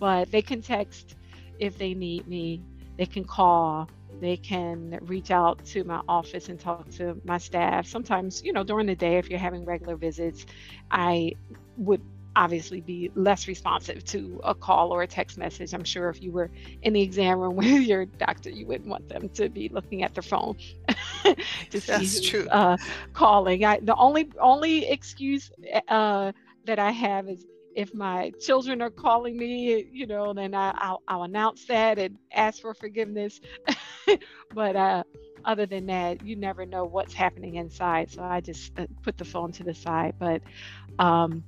but 0.00 0.32
they 0.32 0.42
can 0.42 0.62
text 0.62 1.14
if 1.60 1.78
they 1.78 1.94
need 1.94 2.26
me. 2.26 2.62
They 2.96 3.06
can 3.06 3.24
call. 3.24 3.88
They 4.20 4.36
can 4.36 4.98
reach 5.02 5.30
out 5.30 5.64
to 5.66 5.84
my 5.84 6.00
office 6.08 6.48
and 6.48 6.58
talk 6.58 6.90
to 6.92 7.20
my 7.24 7.38
staff. 7.38 7.86
Sometimes, 7.86 8.42
you 8.42 8.52
know, 8.52 8.64
during 8.64 8.86
the 8.86 8.96
day, 8.96 9.18
if 9.18 9.30
you're 9.30 9.38
having 9.38 9.64
regular 9.64 9.96
visits, 9.96 10.44
I 10.90 11.34
would 11.76 12.02
obviously 12.36 12.80
be 12.80 13.10
less 13.14 13.48
responsive 13.48 14.04
to 14.04 14.40
a 14.44 14.54
call 14.54 14.92
or 14.92 15.02
a 15.02 15.06
text 15.06 15.36
message. 15.36 15.74
I'm 15.74 15.84
sure 15.84 16.08
if 16.08 16.22
you 16.22 16.32
were 16.32 16.50
in 16.82 16.92
the 16.92 17.02
exam 17.02 17.38
room 17.38 17.56
with 17.56 17.82
your 17.82 18.06
doctor, 18.06 18.50
you 18.50 18.66
wouldn't 18.66 18.88
want 18.88 19.08
them 19.08 19.28
to 19.30 19.48
be 19.48 19.68
looking 19.68 20.02
at 20.02 20.14
their 20.14 20.22
phone 20.22 20.56
to 21.24 21.80
see 21.80 21.86
That's 21.86 22.20
true. 22.20 22.48
Uh, 22.48 22.76
calling. 23.12 23.64
I, 23.64 23.80
the 23.80 23.96
only 23.96 24.30
only 24.40 24.86
excuse 24.88 25.50
uh, 25.88 26.32
that 26.64 26.78
I 26.78 26.90
have 26.90 27.28
is 27.28 27.44
if 27.74 27.94
my 27.94 28.30
children 28.40 28.82
are 28.82 28.90
calling 28.90 29.36
me, 29.36 29.86
you 29.92 30.06
know, 30.06 30.32
then 30.32 30.54
I, 30.54 30.72
will 30.90 31.02
I'll 31.06 31.22
announce 31.22 31.66
that 31.66 31.98
and 31.98 32.18
ask 32.32 32.60
for 32.60 32.74
forgiveness. 32.74 33.40
but 34.54 34.76
uh, 34.76 35.04
other 35.44 35.66
than 35.66 35.86
that, 35.86 36.24
you 36.24 36.36
never 36.36 36.66
know 36.66 36.84
what's 36.84 37.14
happening 37.14 37.56
inside. 37.56 38.10
So 38.10 38.22
I 38.22 38.40
just 38.40 38.72
uh, 38.78 38.86
put 39.02 39.18
the 39.18 39.24
phone 39.24 39.52
to 39.52 39.62
the 39.62 39.74
side. 39.74 40.14
But 40.18 40.42
um, 40.98 41.44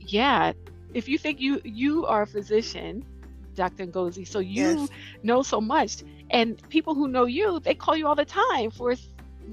yeah, 0.00 0.52
if 0.94 1.08
you 1.08 1.18
think 1.18 1.40
you 1.40 1.60
you 1.64 2.06
are 2.06 2.22
a 2.22 2.26
physician, 2.26 3.04
Dr. 3.54 3.86
Ngozi, 3.86 4.26
so 4.26 4.38
you 4.38 4.80
yes. 4.80 4.88
know 5.22 5.42
so 5.42 5.60
much, 5.60 6.02
and 6.30 6.60
people 6.70 6.94
who 6.94 7.08
know 7.08 7.26
you, 7.26 7.60
they 7.60 7.74
call 7.74 7.96
you 7.96 8.06
all 8.06 8.14
the 8.14 8.24
time 8.24 8.70
for 8.70 8.94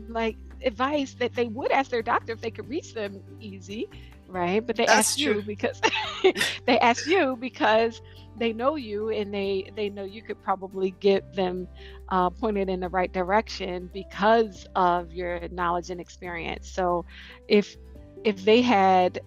like 0.07 0.37
advice 0.63 1.13
that 1.15 1.33
they 1.33 1.47
would 1.47 1.71
ask 1.71 1.91
their 1.91 2.01
doctor 2.01 2.31
if 2.31 2.41
they 2.41 2.49
could 2.49 2.69
reach 2.69 2.93
them 2.93 3.21
easy 3.41 3.89
right? 4.33 4.65
But 4.65 4.75
they 4.75 4.85
That's 4.85 5.11
ask 5.11 5.19
true. 5.19 5.35
you 5.35 5.41
because 5.41 5.79
they 6.65 6.79
ask 6.79 7.05
you 7.07 7.37
because 7.39 8.01
they 8.37 8.51
know 8.51 8.75
you 8.75 9.09
and 9.09 9.33
they 9.33 9.71
they 9.75 9.89
know 9.89 10.03
you 10.03 10.21
could 10.21 10.41
probably 10.43 10.91
get 10.99 11.33
them 11.33 11.67
uh, 12.09 12.29
pointed 12.29 12.69
in 12.69 12.79
the 12.79 12.89
right 12.89 13.11
direction 13.13 13.89
because 13.93 14.67
of 14.75 15.13
your 15.13 15.47
knowledge 15.49 15.89
and 15.89 16.01
experience. 16.01 16.69
So 16.69 17.05
if 17.47 17.77
if 18.23 18.43
they 18.43 18.61
had 18.61 19.19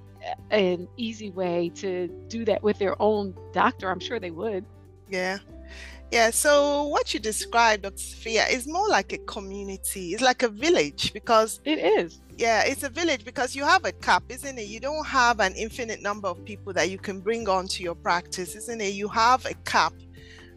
an 0.50 0.88
easy 0.96 1.30
way 1.30 1.70
to 1.76 2.08
do 2.28 2.44
that 2.44 2.62
with 2.62 2.78
their 2.78 3.00
own 3.00 3.34
doctor, 3.52 3.90
I'm 3.90 4.00
sure 4.00 4.18
they 4.18 4.32
would. 4.32 4.64
Yeah. 5.08 5.38
Yeah, 6.12 6.30
so 6.30 6.84
what 6.84 7.12
you 7.12 7.18
described, 7.18 7.82
Dr. 7.82 7.96
Safiyya, 7.96 8.52
is 8.52 8.66
more 8.68 8.88
like 8.88 9.12
a 9.12 9.18
community. 9.18 10.14
It's 10.14 10.22
like 10.22 10.44
a 10.44 10.48
village 10.48 11.12
because 11.12 11.60
it 11.64 11.80
is. 11.80 12.20
Yeah, 12.36 12.64
it's 12.64 12.82
a 12.82 12.90
village 12.90 13.24
because 13.24 13.56
you 13.56 13.64
have 13.64 13.86
a 13.86 13.92
cap, 13.92 14.24
isn't 14.28 14.58
it? 14.58 14.66
You 14.66 14.78
don't 14.78 15.06
have 15.06 15.40
an 15.40 15.54
infinite 15.54 16.02
number 16.02 16.28
of 16.28 16.44
people 16.44 16.72
that 16.74 16.90
you 16.90 16.98
can 16.98 17.20
bring 17.20 17.48
on 17.48 17.66
to 17.68 17.82
your 17.82 17.94
practice, 17.94 18.54
isn't 18.54 18.80
it? 18.80 18.92
You 18.92 19.08
have 19.08 19.46
a 19.46 19.54
cap. 19.64 19.94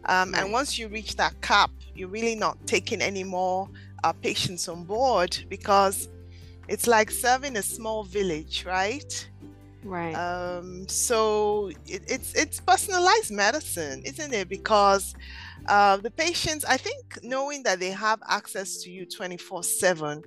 Um, 0.04 0.32
right. 0.32 0.42
And 0.42 0.52
once 0.52 0.78
you 0.78 0.88
reach 0.88 1.16
that 1.16 1.40
cap, 1.40 1.70
you're 1.94 2.08
really 2.08 2.34
not 2.34 2.58
taking 2.66 3.00
any 3.00 3.24
more 3.24 3.68
uh, 4.04 4.12
patients 4.12 4.68
on 4.68 4.84
board 4.84 5.38
because 5.48 6.08
it's 6.68 6.86
like 6.86 7.10
serving 7.10 7.56
a 7.56 7.62
small 7.62 8.04
village, 8.04 8.64
right? 8.66 9.28
Right. 9.82 10.14
Um, 10.14 10.86
so 10.86 11.70
it, 11.86 12.02
it's 12.06 12.34
it's 12.34 12.60
personalized 12.60 13.30
medicine, 13.30 14.02
isn't 14.04 14.34
it? 14.34 14.48
Because 14.48 15.14
uh, 15.70 15.96
the 15.98 16.10
patients, 16.10 16.64
I 16.64 16.76
think, 16.76 17.22
knowing 17.22 17.62
that 17.62 17.78
they 17.78 17.92
have 17.92 18.20
access 18.28 18.82
to 18.82 18.90
you 18.90 19.06
24 19.06 19.62
7, 19.62 20.22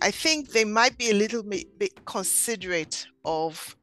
I 0.00 0.10
think 0.10 0.50
they 0.50 0.64
might 0.64 0.96
be 0.96 1.10
a 1.10 1.14
little 1.14 1.42
bit, 1.42 1.78
bit 1.78 2.04
considerate 2.06 3.06
of 3.24 3.76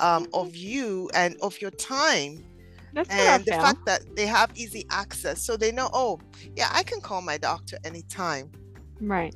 um, 0.00 0.26
of 0.34 0.54
you 0.54 1.10
and 1.14 1.34
of 1.40 1.58
your 1.62 1.70
time. 1.70 2.44
That's 2.92 3.08
and 3.08 3.44
the 3.44 3.52
fact 3.52 3.86
that 3.86 4.02
they 4.16 4.26
have 4.26 4.50
easy 4.54 4.84
access. 4.90 5.42
So 5.42 5.56
they 5.56 5.72
know, 5.72 5.88
oh, 5.94 6.20
yeah, 6.56 6.68
I 6.72 6.82
can 6.82 7.00
call 7.00 7.22
my 7.22 7.38
doctor 7.38 7.78
anytime. 7.84 8.50
Right. 9.00 9.34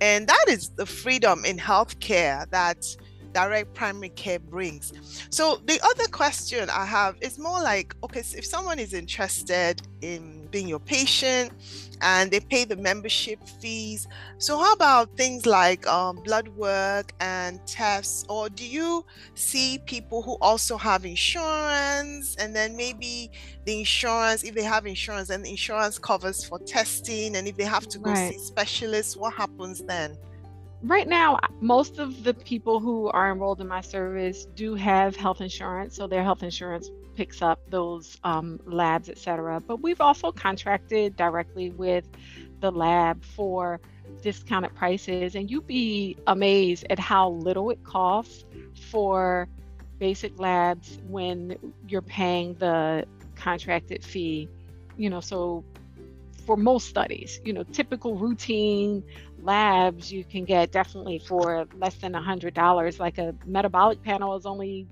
And 0.00 0.26
that 0.26 0.44
is 0.48 0.70
the 0.70 0.86
freedom 0.86 1.44
in 1.44 1.56
healthcare 1.58 2.50
that 2.50 2.84
direct 3.32 3.74
primary 3.74 4.08
care 4.10 4.38
brings. 4.38 4.92
So 5.30 5.60
the 5.66 5.78
other 5.84 6.06
question 6.10 6.68
I 6.70 6.84
have 6.84 7.16
is 7.20 7.38
more 7.38 7.62
like, 7.62 7.94
okay, 8.02 8.22
so 8.22 8.38
if 8.38 8.46
someone 8.46 8.78
is 8.78 8.94
interested 8.94 9.82
in 10.00 10.37
being 10.50 10.68
your 10.68 10.80
patient 10.80 11.52
and 12.00 12.30
they 12.30 12.40
pay 12.40 12.64
the 12.64 12.76
membership 12.76 13.40
fees, 13.60 14.06
so 14.38 14.58
how 14.58 14.72
about 14.72 15.16
things 15.16 15.46
like 15.46 15.86
um, 15.86 16.16
blood 16.22 16.48
work 16.48 17.12
and 17.20 17.64
tests, 17.66 18.24
or 18.28 18.48
do 18.48 18.64
you 18.64 19.04
see 19.34 19.80
people 19.84 20.22
who 20.22 20.36
also 20.40 20.76
have 20.76 21.04
insurance 21.04 22.36
and 22.36 22.54
then 22.54 22.76
maybe 22.76 23.30
the 23.64 23.80
insurance, 23.80 24.44
if 24.44 24.54
they 24.54 24.62
have 24.62 24.86
insurance, 24.86 25.30
and 25.30 25.44
the 25.44 25.50
insurance 25.50 25.98
covers 25.98 26.44
for 26.44 26.58
testing, 26.60 27.36
and 27.36 27.48
if 27.48 27.56
they 27.56 27.64
have 27.64 27.88
to 27.88 27.98
go 27.98 28.10
right. 28.10 28.32
see 28.32 28.38
specialists, 28.38 29.16
what 29.16 29.34
happens 29.34 29.82
then? 29.84 30.16
Right 30.82 31.08
now 31.08 31.38
most 31.60 31.98
of 31.98 32.22
the 32.22 32.32
people 32.34 32.78
who 32.78 33.08
are 33.08 33.32
enrolled 33.32 33.60
in 33.60 33.66
my 33.66 33.80
service 33.80 34.46
do 34.54 34.74
have 34.74 35.16
health 35.16 35.40
insurance 35.40 35.96
so 35.96 36.06
their 36.06 36.22
health 36.22 36.42
insurance 36.42 36.90
picks 37.16 37.42
up 37.42 37.60
those 37.68 38.16
um, 38.22 38.60
labs 38.64 39.08
etc 39.08 39.60
but 39.60 39.80
we've 39.82 40.00
also 40.00 40.30
contracted 40.30 41.16
directly 41.16 41.70
with 41.70 42.04
the 42.60 42.70
lab 42.70 43.22
for 43.24 43.80
discounted 44.22 44.74
prices 44.74 45.34
and 45.34 45.50
you'd 45.50 45.66
be 45.66 46.16
amazed 46.28 46.86
at 46.90 46.98
how 46.98 47.30
little 47.30 47.70
it 47.70 47.82
costs 47.82 48.44
for 48.90 49.48
basic 49.98 50.38
labs 50.38 50.98
when 51.08 51.56
you're 51.88 52.00
paying 52.02 52.54
the 52.54 53.04
contracted 53.34 54.04
fee 54.04 54.48
you 54.98 55.08
know, 55.08 55.20
so 55.20 55.64
for 56.48 56.56
most 56.56 56.88
studies, 56.88 57.42
you 57.44 57.52
know, 57.52 57.62
typical 57.62 58.16
routine 58.16 59.04
labs 59.42 60.10
you 60.10 60.24
can 60.24 60.46
get 60.46 60.72
definitely 60.72 61.18
for 61.18 61.68
less 61.76 61.94
than 61.96 62.14
a 62.14 62.22
hundred 62.22 62.54
dollars. 62.54 62.98
Like 62.98 63.18
a 63.18 63.34
metabolic 63.44 64.02
panel 64.02 64.34
is 64.34 64.46
only 64.46 64.86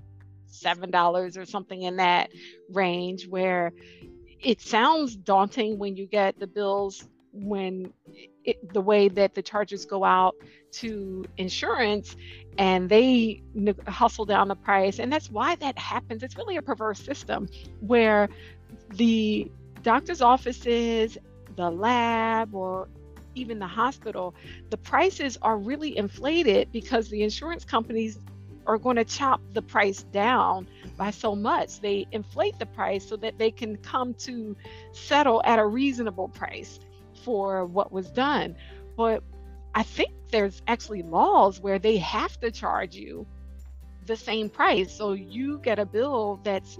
seven 0.45 0.91
dollars 0.91 1.35
or 1.35 1.45
something 1.45 1.81
in 1.81 1.95
that 1.95 2.29
range 2.71 3.27
where 3.27 3.73
it 4.39 4.61
sounds 4.61 5.15
daunting 5.15 5.79
when 5.79 5.95
you 5.97 6.05
get 6.05 6.39
the 6.39 6.45
bills 6.45 7.07
when 7.31 7.91
it, 8.45 8.71
the 8.71 8.81
way 8.81 9.09
that 9.09 9.33
the 9.33 9.41
charges 9.41 9.83
go 9.83 10.03
out 10.03 10.35
to 10.73 11.25
insurance 11.37 12.15
and 12.59 12.87
they 12.87 13.41
hustle 13.87 14.25
down 14.25 14.47
the 14.47 14.55
price 14.55 14.99
and 14.99 15.11
that's 15.11 15.31
why 15.31 15.55
that 15.55 15.77
happens 15.77 16.21
it's 16.23 16.37
really 16.37 16.57
a 16.57 16.61
perverse 16.61 16.99
system 16.99 17.47
where 17.81 18.29
the 18.93 19.51
doctor's 19.83 20.21
offices 20.21 21.17
the 21.57 21.69
lab 21.69 22.55
or 22.55 22.87
even 23.35 23.59
the 23.59 23.67
hospital 23.67 24.33
the 24.69 24.77
prices 24.77 25.37
are 25.41 25.57
really 25.57 25.97
inflated 25.97 26.71
because 26.71 27.09
the 27.09 27.23
insurance 27.23 27.65
companies 27.65 28.19
are 28.67 28.77
going 28.77 28.97
to 28.97 29.05
chop 29.05 29.41
the 29.53 29.61
price 29.61 30.03
down 30.03 30.67
by 30.97 31.09
so 31.09 31.35
much. 31.35 31.79
They 31.79 32.05
inflate 32.11 32.59
the 32.59 32.65
price 32.65 33.07
so 33.07 33.15
that 33.17 33.39
they 33.39 33.49
can 33.49 33.77
come 33.77 34.13
to 34.15 34.55
settle 34.91 35.41
at 35.45 35.57
a 35.57 35.65
reasonable 35.65 36.27
price 36.27 36.79
for 37.23 37.65
what 37.65 37.91
was 37.91 38.11
done. 38.11 38.55
But 38.97 39.23
I 39.73 39.83
think 39.83 40.11
there's 40.31 40.61
actually 40.67 41.03
laws 41.03 41.61
where 41.61 41.79
they 41.79 41.97
have 41.97 42.39
to 42.41 42.51
charge 42.51 42.95
you 42.95 43.25
the 44.05 44.17
same 44.17 44.49
price. 44.49 44.91
So 44.93 45.13
you 45.13 45.59
get 45.59 45.79
a 45.79 45.85
bill 45.85 46.41
that's 46.43 46.77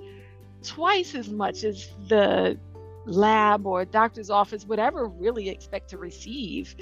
twice 0.64 1.16
as 1.16 1.30
much 1.30 1.64
as 1.64 1.88
the 2.10 2.60
lab 3.08 3.66
or 3.66 3.86
doctor's 3.86 4.30
office 4.30 4.66
would 4.66 4.80
ever 4.80 5.06
really 5.06 5.50
expect 5.50 5.90
to 5.90 5.98
receive 5.98 6.76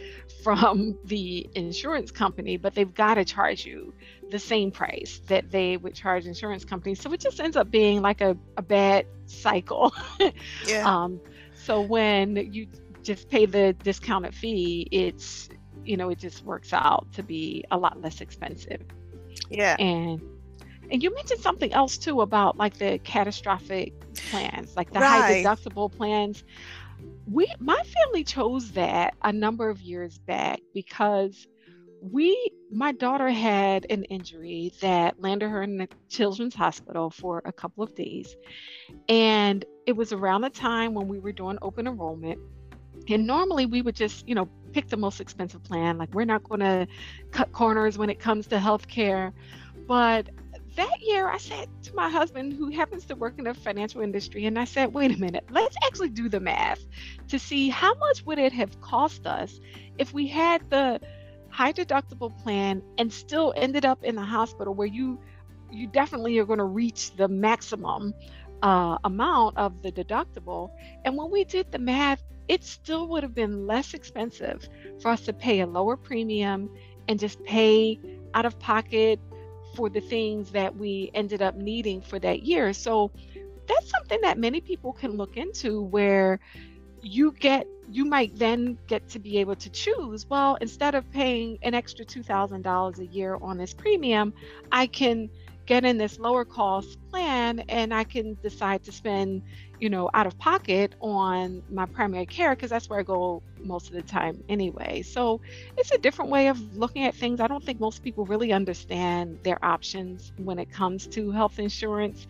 from 0.43 0.97
the 1.05 1.47
insurance 1.53 2.11
company, 2.11 2.57
but 2.57 2.73
they've 2.73 2.93
got 2.93 3.15
to 3.15 3.25
charge 3.25 3.65
you 3.65 3.93
the 4.31 4.39
same 4.39 4.71
price 4.71 5.21
that 5.27 5.51
they 5.51 5.77
would 5.77 5.93
charge 5.93 6.25
insurance 6.25 6.65
companies. 6.65 6.99
So 6.99 7.13
it 7.13 7.19
just 7.19 7.39
ends 7.39 7.55
up 7.55 7.69
being 7.69 8.01
like 8.01 8.21
a, 8.21 8.35
a 8.57 8.61
bad 8.61 9.05
cycle. 9.25 9.93
yeah. 10.67 10.89
Um, 10.89 11.21
so 11.53 11.81
when 11.81 12.35
you 12.35 12.67
just 13.03 13.29
pay 13.29 13.45
the 13.45 13.73
discounted 13.73 14.33
fee, 14.33 14.87
it's, 14.91 15.49
you 15.83 15.95
know, 15.95 16.09
it 16.09 16.17
just 16.17 16.43
works 16.43 16.73
out 16.73 17.07
to 17.13 17.23
be 17.23 17.63
a 17.71 17.77
lot 17.77 18.01
less 18.01 18.21
expensive. 18.21 18.81
Yeah. 19.49 19.75
And 19.77 20.21
and 20.91 21.01
you 21.01 21.13
mentioned 21.13 21.41
something 21.41 21.71
else 21.73 21.97
too 21.97 22.21
about 22.21 22.57
like 22.57 22.77
the 22.77 22.99
catastrophic 23.03 23.93
plans, 24.29 24.75
like 24.75 24.91
the 24.91 24.99
right. 24.99 25.43
high 25.43 25.43
deductible 25.43 25.91
plans. 25.91 26.43
We 27.27 27.53
my 27.59 27.81
family 27.81 28.23
chose 28.23 28.71
that 28.71 29.15
a 29.23 29.31
number 29.31 29.69
of 29.69 29.81
years 29.81 30.17
back 30.19 30.59
because 30.73 31.47
we 32.11 32.51
my 32.71 32.91
daughter 32.91 33.29
had 33.29 33.85
an 33.89 34.03
injury 34.05 34.71
that 34.81 35.19
landed 35.19 35.49
her 35.49 35.63
in 35.63 35.77
the 35.77 35.87
children's 36.09 36.53
hospital 36.53 37.09
for 37.09 37.41
a 37.45 37.51
couple 37.51 37.83
of 37.83 37.95
days 37.95 38.35
and 39.09 39.65
it 39.87 39.93
was 39.93 40.13
around 40.13 40.41
the 40.41 40.49
time 40.49 40.93
when 40.93 41.07
we 41.07 41.19
were 41.19 41.31
doing 41.31 41.57
open 41.61 41.87
enrollment 41.87 42.39
and 43.09 43.25
normally 43.25 43.65
we 43.65 43.81
would 43.81 43.95
just 43.95 44.27
you 44.27 44.35
know 44.35 44.47
pick 44.71 44.87
the 44.87 44.97
most 44.97 45.19
expensive 45.19 45.63
plan 45.63 45.97
like 45.97 46.13
we're 46.13 46.25
not 46.25 46.43
going 46.43 46.59
to 46.59 46.87
cut 47.31 47.51
corners 47.51 47.97
when 47.97 48.09
it 48.09 48.19
comes 48.19 48.45
to 48.45 48.57
healthcare 48.57 49.31
but 49.87 50.27
that 50.75 51.01
year 51.01 51.27
I 51.27 51.37
said 51.37 51.69
to 51.83 51.95
my 51.95 52.09
husband, 52.09 52.53
who 52.53 52.69
happens 52.69 53.05
to 53.05 53.15
work 53.15 53.35
in 53.37 53.45
the 53.45 53.53
financial 53.53 54.01
industry, 54.01 54.45
and 54.45 54.59
I 54.59 54.65
said, 54.65 54.93
wait 54.93 55.11
a 55.11 55.17
minute, 55.17 55.45
let's 55.49 55.75
actually 55.85 56.09
do 56.09 56.29
the 56.29 56.39
math 56.39 56.85
to 57.29 57.39
see 57.39 57.69
how 57.69 57.93
much 57.95 58.25
would 58.25 58.39
it 58.39 58.53
have 58.53 58.79
cost 58.81 59.25
us 59.25 59.59
if 59.97 60.13
we 60.13 60.27
had 60.27 60.69
the 60.69 60.99
high 61.49 61.71
deductible 61.71 62.37
plan 62.43 62.81
and 62.97 63.11
still 63.11 63.53
ended 63.55 63.85
up 63.85 64.03
in 64.03 64.15
the 64.15 64.23
hospital 64.23 64.73
where 64.73 64.87
you 64.87 65.19
you 65.71 65.87
definitely 65.87 66.37
are 66.37 66.45
going 66.45 66.59
to 66.59 66.65
reach 66.65 67.15
the 67.15 67.27
maximum 67.27 68.13
uh, 68.61 68.97
amount 69.03 69.57
of 69.57 69.81
the 69.81 69.91
deductible. 69.91 70.69
And 71.03 71.17
when 71.17 71.31
we 71.31 71.43
did 71.43 71.71
the 71.71 71.79
math, 71.79 72.23
it 72.47 72.63
still 72.63 73.07
would 73.09 73.23
have 73.23 73.33
been 73.33 73.65
less 73.65 73.93
expensive 73.93 74.67
for 75.01 75.09
us 75.09 75.21
to 75.21 75.33
pay 75.33 75.61
a 75.61 75.67
lower 75.67 75.97
premium 75.97 76.69
and 77.07 77.19
just 77.19 77.43
pay 77.43 77.99
out 78.33 78.45
of 78.45 78.57
pocket 78.59 79.19
for 79.75 79.89
the 79.89 80.01
things 80.01 80.51
that 80.51 80.75
we 80.75 81.11
ended 81.13 81.41
up 81.41 81.55
needing 81.55 82.01
for 82.01 82.19
that 82.19 82.43
year. 82.43 82.73
So 82.73 83.11
that's 83.67 83.89
something 83.89 84.19
that 84.21 84.37
many 84.37 84.61
people 84.61 84.93
can 84.93 85.11
look 85.17 85.37
into 85.37 85.81
where 85.81 86.39
you 87.01 87.31
get 87.33 87.67
you 87.87 88.03
might 88.03 88.35
then 88.35 88.77
get 88.87 89.07
to 89.09 89.19
be 89.19 89.37
able 89.37 89.55
to 89.55 89.69
choose 89.69 90.25
well 90.27 90.57
instead 90.59 90.95
of 90.95 91.09
paying 91.11 91.57
an 91.61 91.75
extra 91.75 92.03
$2000 92.03 92.97
a 92.99 93.05
year 93.05 93.37
on 93.41 93.57
this 93.57 93.73
premium 93.73 94.33
i 94.71 94.87
can 94.87 95.29
get 95.65 95.85
in 95.85 95.97
this 95.97 96.19
lower 96.19 96.45
cost 96.45 96.97
plan 97.11 97.59
and 97.69 97.93
i 97.93 98.03
can 98.03 98.37
decide 98.43 98.83
to 98.83 98.91
spend 98.91 99.41
you 99.79 99.89
know 99.89 100.09
out 100.13 100.27
of 100.27 100.37
pocket 100.37 100.93
on 101.01 101.61
my 101.69 101.85
primary 101.85 102.25
care 102.25 102.51
because 102.55 102.69
that's 102.69 102.89
where 102.89 102.99
i 102.99 103.03
go 103.03 103.43
most 103.63 103.89
of 103.89 103.95
the 103.95 104.03
time 104.03 104.41
anyway. 104.47 105.01
So 105.01 105.41
it's 105.75 105.91
a 105.91 105.97
different 105.97 106.31
way 106.31 106.47
of 106.49 106.59
looking 106.73 107.03
at 107.05 107.15
things. 107.15 107.39
I 107.39 107.47
don't 107.47 107.63
think 107.63 107.79
most 107.79 108.03
people 108.03 108.25
really 108.25 108.51
understand 108.53 109.39
their 109.43 109.57
options 109.63 110.31
when 110.37 110.59
it 110.59 110.69
comes 110.69 111.07
to 111.09 111.31
health 111.31 111.57
insurance. 111.57 112.27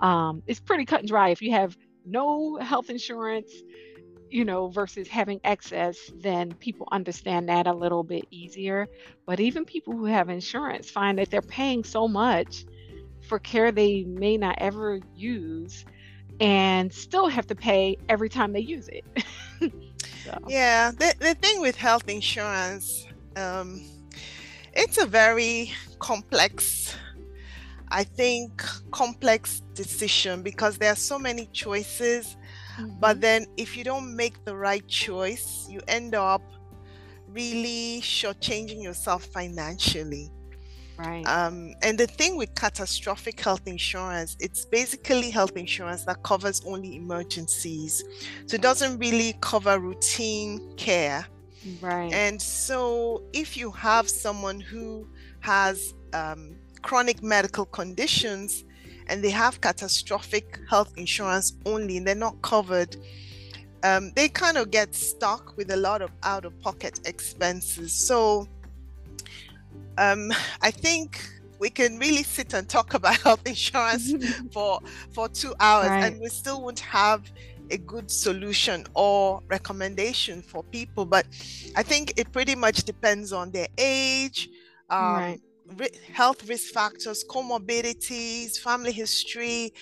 Um, 0.00 0.42
it's 0.46 0.60
pretty 0.60 0.84
cut 0.84 1.00
and 1.00 1.08
dry. 1.08 1.30
If 1.30 1.42
you 1.42 1.52
have 1.52 1.76
no 2.04 2.56
health 2.58 2.90
insurance 2.90 3.52
you 4.30 4.44
know, 4.44 4.68
versus 4.68 5.08
having 5.08 5.40
excess, 5.44 6.10
then 6.14 6.54
people 6.56 6.88
understand 6.90 7.48
that 7.48 7.66
a 7.66 7.72
little 7.74 8.02
bit 8.02 8.24
easier. 8.30 8.88
But 9.26 9.40
even 9.40 9.64
people 9.64 9.96
who 9.96 10.06
have 10.06 10.28
insurance 10.28 10.90
find 10.90 11.18
that 11.18 11.30
they're 11.30 11.42
paying 11.42 11.84
so 11.84 12.08
much 12.08 12.64
for 13.26 13.38
care 13.38 13.72
they 13.72 14.04
may 14.04 14.36
not 14.36 14.56
ever 14.58 15.00
use 15.14 15.84
and 16.40 16.92
still 16.92 17.28
have 17.28 17.46
to 17.46 17.54
pay 17.54 17.96
every 18.08 18.28
time 18.28 18.52
they 18.52 18.60
use 18.60 18.88
it. 18.88 19.04
so. 20.24 20.38
Yeah, 20.48 20.90
the, 20.90 21.14
the 21.18 21.34
thing 21.34 21.60
with 21.60 21.76
health 21.76 22.08
insurance, 22.08 23.06
um, 23.36 23.82
it's 24.74 24.98
a 24.98 25.06
very 25.06 25.72
complex, 25.98 26.94
I 27.88 28.04
think, 28.04 28.62
complex 28.90 29.62
decision 29.74 30.42
because 30.42 30.78
there 30.78 30.92
are 30.92 30.96
so 30.96 31.18
many 31.18 31.46
choices 31.52 32.36
Mm-hmm. 32.78 33.00
But 33.00 33.20
then 33.20 33.46
if 33.56 33.76
you 33.76 33.84
don't 33.84 34.14
make 34.14 34.44
the 34.44 34.56
right 34.56 34.86
choice, 34.86 35.66
you 35.68 35.80
end 35.88 36.14
up 36.14 36.42
really 37.28 38.00
shortchanging 38.02 38.82
yourself 38.82 39.24
financially. 39.26 40.30
Right. 40.98 41.26
Um, 41.26 41.74
and 41.82 41.98
the 41.98 42.06
thing 42.06 42.36
with 42.36 42.54
catastrophic 42.54 43.40
health 43.40 43.66
insurance, 43.66 44.36
it's 44.40 44.64
basically 44.64 45.30
health 45.30 45.56
insurance 45.56 46.04
that 46.04 46.22
covers 46.22 46.62
only 46.64 46.96
emergencies. 46.96 48.02
So 48.46 48.54
it 48.54 48.62
doesn't 48.62 48.98
really 48.98 49.34
cover 49.40 49.78
routine 49.78 50.74
care. 50.76 51.26
Right. 51.80 52.12
And 52.12 52.40
so 52.40 53.22
if 53.32 53.56
you 53.56 53.70
have 53.72 54.08
someone 54.08 54.60
who 54.60 55.06
has 55.40 55.94
um, 56.12 56.56
chronic 56.82 57.22
medical 57.22 57.66
conditions, 57.66 58.64
and 59.08 59.22
they 59.22 59.30
have 59.30 59.60
catastrophic 59.60 60.58
health 60.68 60.92
insurance 60.96 61.56
only 61.64 61.96
and 61.98 62.06
they're 62.06 62.14
not 62.14 62.40
covered, 62.42 62.96
um, 63.82 64.12
they 64.16 64.28
kind 64.28 64.56
of 64.56 64.70
get 64.70 64.94
stuck 64.94 65.56
with 65.56 65.70
a 65.70 65.76
lot 65.76 66.02
of 66.02 66.10
out 66.22 66.44
of 66.44 66.58
pocket 66.60 67.00
expenses. 67.06 67.92
So 67.92 68.48
um, 69.98 70.32
I 70.62 70.70
think 70.70 71.26
we 71.58 71.70
can 71.70 71.98
really 71.98 72.22
sit 72.22 72.54
and 72.54 72.68
talk 72.68 72.94
about 72.94 73.16
health 73.22 73.46
insurance 73.46 74.12
for 74.52 74.80
for 75.12 75.28
two 75.28 75.54
hours 75.60 75.88
right. 75.88 76.04
and 76.04 76.20
we 76.20 76.28
still 76.28 76.62
won't 76.62 76.80
have 76.80 77.30
a 77.70 77.78
good 77.78 78.10
solution 78.10 78.84
or 78.94 79.40
recommendation 79.48 80.40
for 80.40 80.62
people 80.64 81.04
but 81.04 81.26
i 81.74 81.82
think 81.82 82.12
it 82.16 82.30
pretty 82.30 82.54
much 82.54 82.84
depends 82.84 83.32
on 83.32 83.50
their 83.50 83.66
age 83.76 84.48
um, 84.88 85.16
right 85.16 85.40
health 86.12 86.48
risk 86.48 86.72
factors, 86.72 87.24
comorbidities, 87.28 88.58
family 88.58 88.92
history. 88.92 89.72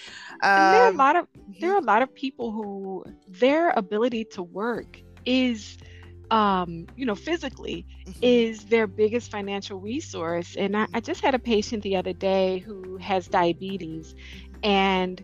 Um, 0.43 0.73
there 0.73 0.83
are 0.83 0.87
a 0.87 0.91
um, 0.91 0.97
lot 0.97 1.17
of 1.17 1.29
there 1.61 1.73
are 1.73 1.79
a 1.79 1.85
lot 1.85 2.03
of 2.03 2.15
people 2.15 2.53
who 2.53 3.05
their 3.29 3.71
ability 3.71 4.25
to 4.33 4.43
work 4.43 5.01
is 5.27 5.77
um, 6.31 6.87
you 6.97 7.07
know, 7.07 7.15
physically 7.15 7.87
mm-hmm. 8.07 8.19
is 8.23 8.65
their 8.65 8.87
biggest 8.87 9.31
financial 9.31 9.79
resource. 9.79 10.57
And 10.57 10.77
I, 10.77 10.87
I, 10.95 11.01
just 11.01 11.21
had 11.21 11.35
a 11.35 11.39
patient 11.39 11.83
the 11.83 11.97
other 11.97 12.13
day 12.13 12.59
who 12.59 12.97
has 12.97 13.29
diabetes. 13.29 14.15
And, 14.63 15.23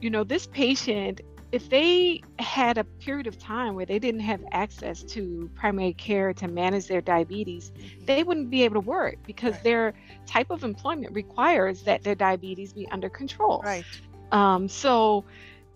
you 0.00 0.10
know, 0.10 0.24
this 0.24 0.46
patient 0.46 1.22
if 1.52 1.68
they 1.68 2.22
had 2.38 2.78
a 2.78 2.84
period 2.84 3.26
of 3.26 3.38
time 3.38 3.74
where 3.74 3.84
they 3.84 3.98
didn't 3.98 4.22
have 4.22 4.42
access 4.52 5.02
to 5.02 5.50
primary 5.54 5.92
care 5.92 6.32
to 6.32 6.48
manage 6.48 6.86
their 6.86 7.02
diabetes, 7.02 7.70
mm-hmm. 7.70 8.06
they 8.06 8.24
wouldn't 8.24 8.48
be 8.48 8.62
able 8.62 8.80
to 8.80 8.88
work 8.88 9.16
because 9.26 9.52
right. 9.52 9.62
their 9.62 9.94
type 10.26 10.50
of 10.50 10.64
employment 10.64 11.14
requires 11.14 11.82
that 11.82 12.02
their 12.02 12.14
diabetes 12.14 12.72
be 12.72 12.88
under 12.88 13.10
control. 13.10 13.60
Right. 13.62 13.84
Um, 14.32 14.66
so 14.66 15.26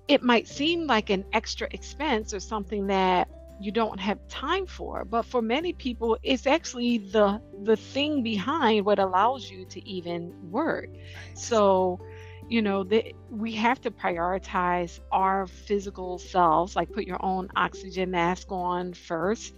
it 0.08 0.22
might 0.22 0.48
seem 0.48 0.86
like 0.86 1.10
an 1.10 1.26
extra 1.34 1.68
expense 1.70 2.32
or 2.32 2.40
something 2.40 2.86
that 2.86 3.28
you 3.58 3.72
don't 3.72 4.00
have 4.00 4.18
time 4.28 4.66
for 4.66 5.04
but 5.04 5.24
for 5.24 5.40
many 5.42 5.72
people 5.72 6.16
it's 6.22 6.46
actually 6.46 6.98
the 6.98 7.40
the 7.62 7.76
thing 7.76 8.22
behind 8.22 8.84
what 8.84 8.98
allows 8.98 9.48
you 9.50 9.64
to 9.66 9.80
even 9.88 10.32
work. 10.42 10.88
So 11.34 12.00
you 12.48 12.62
know 12.62 12.84
that 12.84 13.04
we 13.30 13.52
have 13.54 13.80
to 13.80 13.90
prioritize 13.90 14.98
our 15.12 15.46
physical 15.46 16.18
selves 16.18 16.76
like 16.76 16.92
put 16.92 17.04
your 17.04 17.22
own 17.24 17.48
oxygen 17.56 18.10
mask 18.10 18.50
on 18.50 18.92
first. 18.94 19.54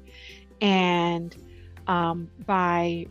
And 0.60 1.36
um, 1.86 2.30
by 2.46 3.06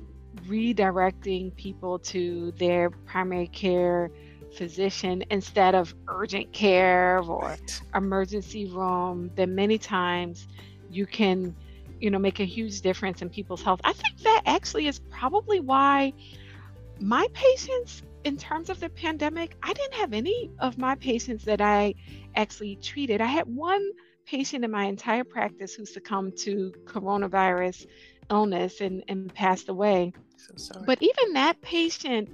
redirecting 0.48 1.56
people 1.56 2.00
to 2.00 2.52
their 2.58 2.90
primary 2.90 3.48
care 3.48 4.10
physician 4.56 5.24
instead 5.30 5.76
of 5.76 5.94
urgent 6.08 6.52
care 6.54 7.20
or 7.22 7.58
emergency 7.96 8.66
room 8.66 9.30
then 9.36 9.56
many 9.56 9.78
times 9.78 10.48
you 10.98 11.06
can 11.06 11.56
you 12.00 12.10
know 12.10 12.20
make 12.20 12.40
a 12.40 12.46
huge 12.46 12.82
difference 12.82 13.22
in 13.22 13.30
people's 13.30 13.62
health. 13.62 13.82
I 13.84 13.94
think 13.94 14.18
that 14.20 14.42
actually 14.46 14.88
is 14.88 15.00
probably 15.20 15.60
why 15.60 16.14
my 17.00 17.28
patients 17.34 18.02
in 18.24 18.36
terms 18.36 18.70
of 18.70 18.80
the 18.80 18.90
pandemic 18.90 19.56
i 19.62 19.72
didn't 19.72 19.94
have 19.94 20.12
any 20.12 20.50
of 20.60 20.78
my 20.80 20.96
patients 20.96 21.46
that 21.46 21.62
i 21.62 21.94
actually 22.36 22.76
treated. 22.78 23.22
I 23.22 23.28
had 23.28 23.46
one 23.48 23.84
patient 24.26 24.66
in 24.66 24.72
my 24.72 24.86
entire 24.86 25.24
practice 25.24 25.74
who 25.74 25.86
succumbed 25.86 26.38
to 26.38 26.74
coronavirus 26.86 27.88
illness 28.30 28.82
and, 28.82 29.04
and 29.08 29.34
passed 29.34 29.70
away. 29.70 30.14
So 30.36 30.84
but 30.86 31.02
even 31.02 31.34
that 31.34 31.62
patient 31.62 32.30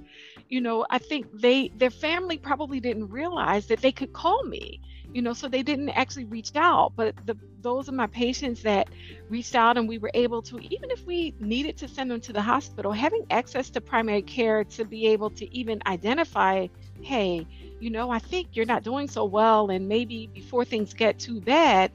you 0.48 0.60
know 0.60 0.86
i 0.90 0.98
think 0.98 1.26
they 1.32 1.70
their 1.76 1.90
family 2.06 2.38
probably 2.38 2.80
didn't 2.80 3.08
realize 3.08 3.66
that 3.66 3.80
they 3.80 3.92
could 3.92 4.12
call 4.12 4.42
me 4.44 4.80
you 5.14 5.22
know 5.22 5.32
so 5.32 5.48
they 5.48 5.62
didn't 5.62 5.90
actually 5.90 6.24
reach 6.24 6.50
out 6.56 6.92
but 6.96 7.14
the 7.24 7.36
those 7.62 7.88
are 7.88 7.92
my 7.92 8.06
patients 8.08 8.62
that 8.62 8.88
reached 9.30 9.54
out 9.54 9.78
and 9.78 9.88
we 9.88 9.96
were 9.96 10.10
able 10.12 10.42
to 10.42 10.58
even 10.58 10.90
if 10.90 11.06
we 11.06 11.32
needed 11.38 11.76
to 11.78 11.88
send 11.88 12.10
them 12.10 12.20
to 12.20 12.32
the 12.32 12.42
hospital 12.42 12.92
having 12.92 13.24
access 13.30 13.70
to 13.70 13.80
primary 13.80 14.20
care 14.20 14.64
to 14.64 14.84
be 14.84 15.06
able 15.06 15.30
to 15.30 15.50
even 15.56 15.80
identify 15.86 16.66
hey 17.00 17.46
you 17.80 17.90
know 17.90 18.10
i 18.10 18.18
think 18.18 18.48
you're 18.52 18.66
not 18.66 18.82
doing 18.82 19.08
so 19.08 19.24
well 19.24 19.70
and 19.70 19.88
maybe 19.88 20.26
before 20.34 20.64
things 20.64 20.92
get 20.92 21.18
too 21.18 21.40
bad 21.40 21.92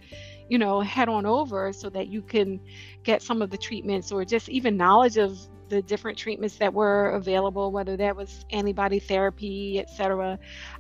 you 0.48 0.58
know 0.58 0.80
head 0.80 1.10
on 1.10 1.26
over 1.26 1.74
so 1.74 1.90
that 1.90 2.08
you 2.08 2.22
can 2.22 2.60
get 3.04 3.22
some 3.22 3.42
of 3.42 3.50
the 3.50 3.58
treatments 3.58 4.12
or 4.12 4.24
just 4.24 4.48
even 4.48 4.78
knowledge 4.78 5.18
of 5.18 5.38
the 5.70 5.82
different 5.84 6.18
treatments 6.18 6.56
that 6.58 6.74
were 6.74 7.12
available, 7.12 7.72
whether 7.72 7.96
that 7.96 8.16
was 8.16 8.46
antibody 8.52 9.00
therapy, 9.00 9.80
etc. 9.80 10.40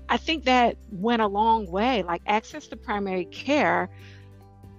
I 0.10 0.17
think 0.17 0.45
that 0.45 0.76
went 0.91 1.22
a 1.22 1.28
long 1.28 1.69
way. 1.69 2.02
Like 2.04 2.24
access 2.26 2.67
to 2.67 2.76
primary 2.76 3.26
care, 3.26 3.89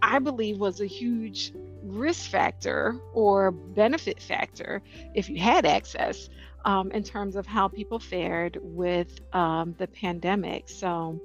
I 0.03 0.19
believe 0.19 0.59
was 0.59 0.81
a 0.81 0.87
huge 0.87 1.53
risk 1.83 2.31
factor 2.31 2.97
or 3.14 3.53
benefit 3.53 4.21
factor 4.21 4.83
if 5.14 5.31
you 5.31 5.38
had 5.38 5.64
access 5.64 6.29
um, 6.64 6.90
in 6.90 7.03
terms 7.03 7.37
of 7.37 7.47
how 7.47 7.69
people 7.69 7.99
fared 7.99 8.59
with 8.61 9.21
um, 9.33 9.75
the 9.79 9.87
pandemic. 9.87 10.69
So, 10.69 11.21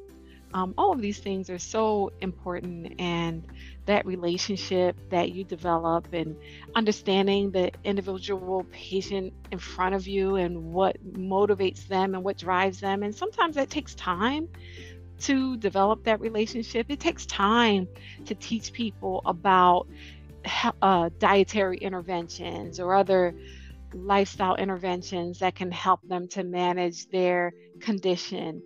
um, 0.53 0.73
all 0.77 0.93
of 0.93 1.01
these 1.01 1.19
things 1.19 1.49
are 1.49 1.59
so 1.59 2.13
important 2.21 2.93
and 2.99 3.43
that 3.85 4.05
relationship 4.05 4.95
that 5.09 5.31
you 5.31 5.43
develop 5.43 6.07
and 6.13 6.35
understanding 6.75 7.51
the 7.51 7.71
individual 7.83 8.65
patient 8.71 9.33
in 9.51 9.59
front 9.59 9.95
of 9.95 10.07
you 10.07 10.35
and 10.35 10.73
what 10.73 10.97
motivates 11.13 11.87
them 11.87 12.15
and 12.15 12.23
what 12.23 12.37
drives 12.37 12.79
them. 12.79 13.03
And 13.03 13.13
sometimes 13.13 13.55
that 13.55 13.69
takes 13.69 13.93
time 13.95 14.47
to 15.21 15.57
develop 15.57 16.03
that 16.03 16.19
relationship. 16.19 16.87
It 16.89 16.99
takes 16.99 17.25
time 17.25 17.87
to 18.25 18.35
teach 18.35 18.73
people 18.73 19.21
about 19.25 19.87
uh, 20.81 21.09
dietary 21.19 21.77
interventions 21.77 22.79
or 22.79 22.95
other 22.95 23.33
lifestyle 23.93 24.55
interventions 24.55 25.39
that 25.39 25.55
can 25.55 25.71
help 25.71 26.01
them 26.07 26.27
to 26.29 26.43
manage 26.43 27.07
their 27.09 27.53
condition. 27.79 28.61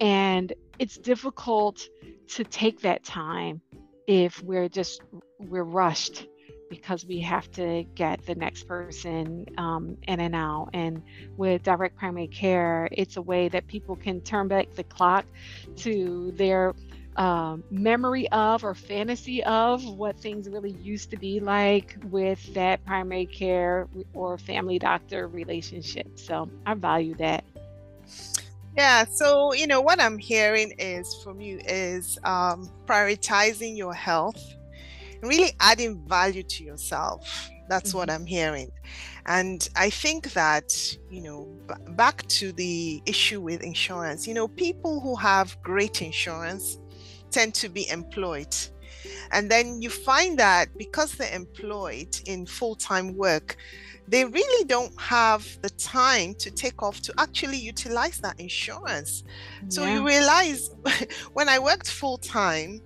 And 0.00 0.52
it's 0.78 0.98
difficult 0.98 1.88
to 2.28 2.44
take 2.44 2.80
that 2.80 3.04
time 3.04 3.60
if 4.06 4.42
we're 4.42 4.68
just 4.68 5.02
we're 5.38 5.64
rushed 5.64 6.26
because 6.70 7.04
we 7.04 7.20
have 7.20 7.50
to 7.52 7.84
get 7.94 8.24
the 8.26 8.34
next 8.34 8.66
person 8.66 9.46
um, 9.58 9.96
in 10.08 10.20
and 10.20 10.34
out. 10.34 10.70
And 10.72 11.02
with 11.36 11.62
direct 11.62 11.96
primary 11.96 12.26
care, 12.26 12.88
it's 12.90 13.16
a 13.16 13.22
way 13.22 13.48
that 13.48 13.66
people 13.66 13.96
can 13.96 14.20
turn 14.20 14.48
back 14.48 14.72
the 14.74 14.84
clock 14.84 15.24
to 15.76 16.32
their 16.36 16.74
um, 17.16 17.62
memory 17.70 18.28
of 18.32 18.64
or 18.64 18.74
fantasy 18.74 19.44
of 19.44 19.84
what 19.84 20.18
things 20.18 20.48
really 20.48 20.72
used 20.72 21.10
to 21.10 21.16
be 21.16 21.38
like 21.38 21.96
with 22.10 22.54
that 22.54 22.84
primary 22.84 23.26
care 23.26 23.86
or 24.12 24.36
family 24.36 24.78
doctor 24.78 25.28
relationship. 25.28 26.18
So 26.18 26.50
I 26.66 26.74
value 26.74 27.14
that. 27.16 27.44
Yeah, 28.76 29.04
so 29.04 29.52
you 29.52 29.68
know 29.68 29.80
what 29.80 30.00
I'm 30.00 30.18
hearing 30.18 30.72
is 30.78 31.14
from 31.22 31.40
you 31.40 31.60
is 31.64 32.18
um, 32.24 32.68
prioritizing 32.86 33.76
your 33.76 33.94
health, 33.94 34.42
really 35.22 35.52
adding 35.60 36.04
value 36.08 36.42
to 36.42 36.64
yourself. 36.64 37.48
That's 37.68 37.90
mm-hmm. 37.90 37.98
what 37.98 38.10
I'm 38.10 38.26
hearing, 38.26 38.72
and 39.26 39.66
I 39.76 39.90
think 39.90 40.32
that 40.32 40.74
you 41.08 41.22
know 41.22 41.48
b- 41.68 41.74
back 41.90 42.26
to 42.40 42.50
the 42.52 43.00
issue 43.06 43.40
with 43.40 43.62
insurance. 43.62 44.26
You 44.26 44.34
know, 44.34 44.48
people 44.48 45.00
who 45.00 45.14
have 45.16 45.56
great 45.62 46.02
insurance 46.02 46.78
tend 47.30 47.54
to 47.54 47.68
be 47.68 47.88
employed, 47.88 48.56
and 49.30 49.48
then 49.48 49.80
you 49.82 49.88
find 49.88 50.36
that 50.40 50.76
because 50.76 51.12
they're 51.12 51.32
employed 51.32 52.20
in 52.26 52.44
full-time 52.44 53.16
work 53.16 53.56
they 54.08 54.24
really 54.24 54.64
don't 54.64 54.98
have 55.00 55.46
the 55.62 55.70
time 55.70 56.34
to 56.34 56.50
take 56.50 56.82
off 56.82 57.00
to 57.02 57.14
actually 57.18 57.56
utilize 57.56 58.18
that 58.18 58.38
insurance. 58.38 59.24
So 59.68 59.82
yeah. 59.82 59.94
you 59.94 60.06
realize 60.06 60.70
when 61.32 61.48
I 61.48 61.58
worked 61.58 61.90
full 61.90 62.18
time, 62.18 62.82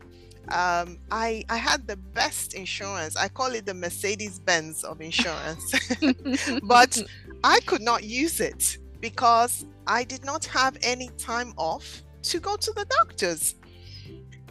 um, 0.50 0.98
I 1.11 1.44
I 1.48 1.57
had 1.57 1.87
the 1.87 1.96
best 1.96 2.54
insurance. 2.54 3.16
I 3.16 3.28
call 3.28 3.52
it 3.54 3.66
the 3.66 3.74
Mercedes 3.74 4.38
Benz 4.38 4.85
of 4.85 5.00
insurance, 5.00 5.74
but 6.62 7.02
I 7.44 7.61
could 7.66 7.83
not 7.83 8.04
use 8.04 8.40
it 8.40 8.78
because 9.00 9.66
I 9.87 10.04
did 10.04 10.24
not 10.24 10.44
have 10.46 10.76
any 10.83 11.11
time 11.18 11.52
off 11.57 12.02
to 12.22 12.40
go 12.40 12.57
to 12.57 12.72
the 12.72 12.85
doctors. 12.87 13.57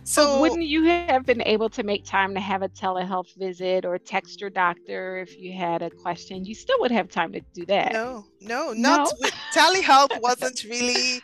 So 0.08 0.36
but 0.36 0.42
wouldn't 0.42 0.64
you 0.64 0.86
have 0.86 1.26
been 1.26 1.42
able 1.42 1.70
to 1.72 1.84
make 1.84 2.06
time 2.06 2.34
to 2.34 2.40
have 2.40 2.62
a 2.62 2.70
telehealth 2.70 3.36
visit 3.36 3.84
or 3.84 4.00
text 4.00 4.40
your 4.40 4.50
doctor 4.50 5.20
if 5.20 5.38
you 5.38 5.52
had 5.52 5.82
a 5.82 5.90
question? 5.90 6.46
You 6.46 6.56
still 6.56 6.80
would 6.80 6.92
have 6.92 7.10
time 7.10 7.34
to 7.34 7.42
do 7.54 7.66
that. 7.66 7.92
No, 7.92 8.26
no, 8.40 8.72
not 8.72 9.12
no? 9.20 9.30
telehealth 9.54 10.22
wasn't 10.22 10.64
really 10.64 11.22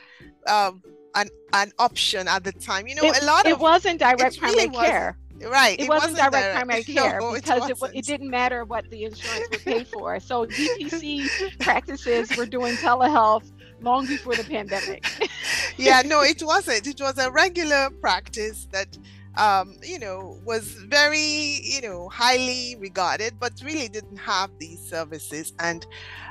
um, 0.48 0.84
an 1.16 1.30
an 1.54 1.72
option 1.80 2.28
at 2.28 2.44
the 2.44 2.52
time. 2.52 2.86
You 2.86 2.96
know, 2.96 3.04
it, 3.04 3.24
a 3.24 3.26
lot 3.26 3.46
of 3.46 3.52
it 3.52 3.54
of 3.54 3.62
wasn't 3.62 4.02
direct 4.02 4.38
primary 4.38 4.68
really 4.68 4.86
care. 4.86 5.18
Right. 5.42 5.80
It, 5.80 5.84
it 5.84 5.90
wasn't, 5.90 6.18
wasn't, 6.18 6.34
direct, 6.34 6.56
primary 6.56 6.84
care 6.98 7.22
no, 7.22 7.34
because 7.34 7.70
it, 7.70 7.78
it, 7.82 7.92
it, 8.00 8.06
didn't 8.06 8.30
matter 8.30 8.66
what 8.66 8.90
the 8.90 9.06
insurance 9.06 9.48
would 9.50 9.62
pay 9.62 9.86
for. 9.86 10.20
So 10.20 10.46
DPC 10.46 11.58
practices 11.60 12.36
were 12.36 12.46
doing 12.46 12.76
telehealth 12.76 13.50
long 13.84 14.06
before 14.08 14.36
the 14.36 14.44
pandemic. 14.44 15.06
yeah, 15.78 16.02
no, 16.06 16.22
it 16.22 16.42
wasn't. 16.42 16.88
It 16.88 17.00
was 17.00 17.18
a 17.18 17.30
regular 17.32 17.90
practice 18.02 18.68
that 18.72 18.98
um, 19.36 19.78
you 19.84 20.00
know, 20.00 20.38
was 20.46 20.74
very, 20.74 21.60
you 21.64 21.82
know, 21.82 22.08
highly 22.10 22.76
regarded, 22.80 23.40
but 23.40 23.54
really 23.64 23.88
didn't 23.88 24.18
have 24.18 24.52
these 24.60 24.80
services. 24.80 25.54
And 25.60 25.86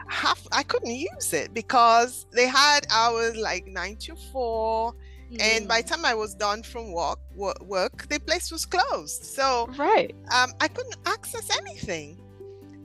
half 0.08 0.46
I 0.52 0.62
couldn't 0.62 0.94
use 0.94 1.32
it 1.32 1.52
because 1.52 2.26
they 2.32 2.46
had 2.46 2.86
hours 2.90 3.36
like 3.36 3.66
nine 3.66 3.96
to 4.02 4.14
four. 4.32 4.94
Mm. 5.32 5.42
And 5.42 5.68
by 5.68 5.80
the 5.80 5.88
mm. 5.88 5.90
time 5.90 6.04
I 6.04 6.14
was 6.14 6.34
done 6.34 6.62
from 6.62 6.92
work, 6.92 7.18
work, 7.34 8.08
the 8.08 8.20
place 8.20 8.52
was 8.52 8.66
closed. 8.66 9.24
So 9.24 9.68
right, 9.78 10.14
um, 10.30 10.52
I 10.60 10.68
couldn't 10.68 10.96
access 11.06 11.48
anything, 11.56 12.20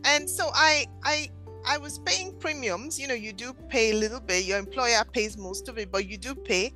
and 0.05 0.29
so 0.29 0.49
I 0.53 0.87
I 1.03 1.29
I 1.67 1.77
was 1.77 1.99
paying 1.99 2.33
premiums. 2.39 2.99
You 2.99 3.07
know, 3.07 3.13
you 3.13 3.33
do 3.33 3.53
pay 3.67 3.91
a 3.91 3.95
little 3.95 4.21
bit. 4.21 4.45
Your 4.45 4.57
employer 4.57 5.03
pays 5.11 5.37
most 5.37 5.67
of 5.67 5.77
it, 5.77 5.91
but 5.91 6.07
you 6.07 6.17
do 6.17 6.33
pay. 6.33 6.73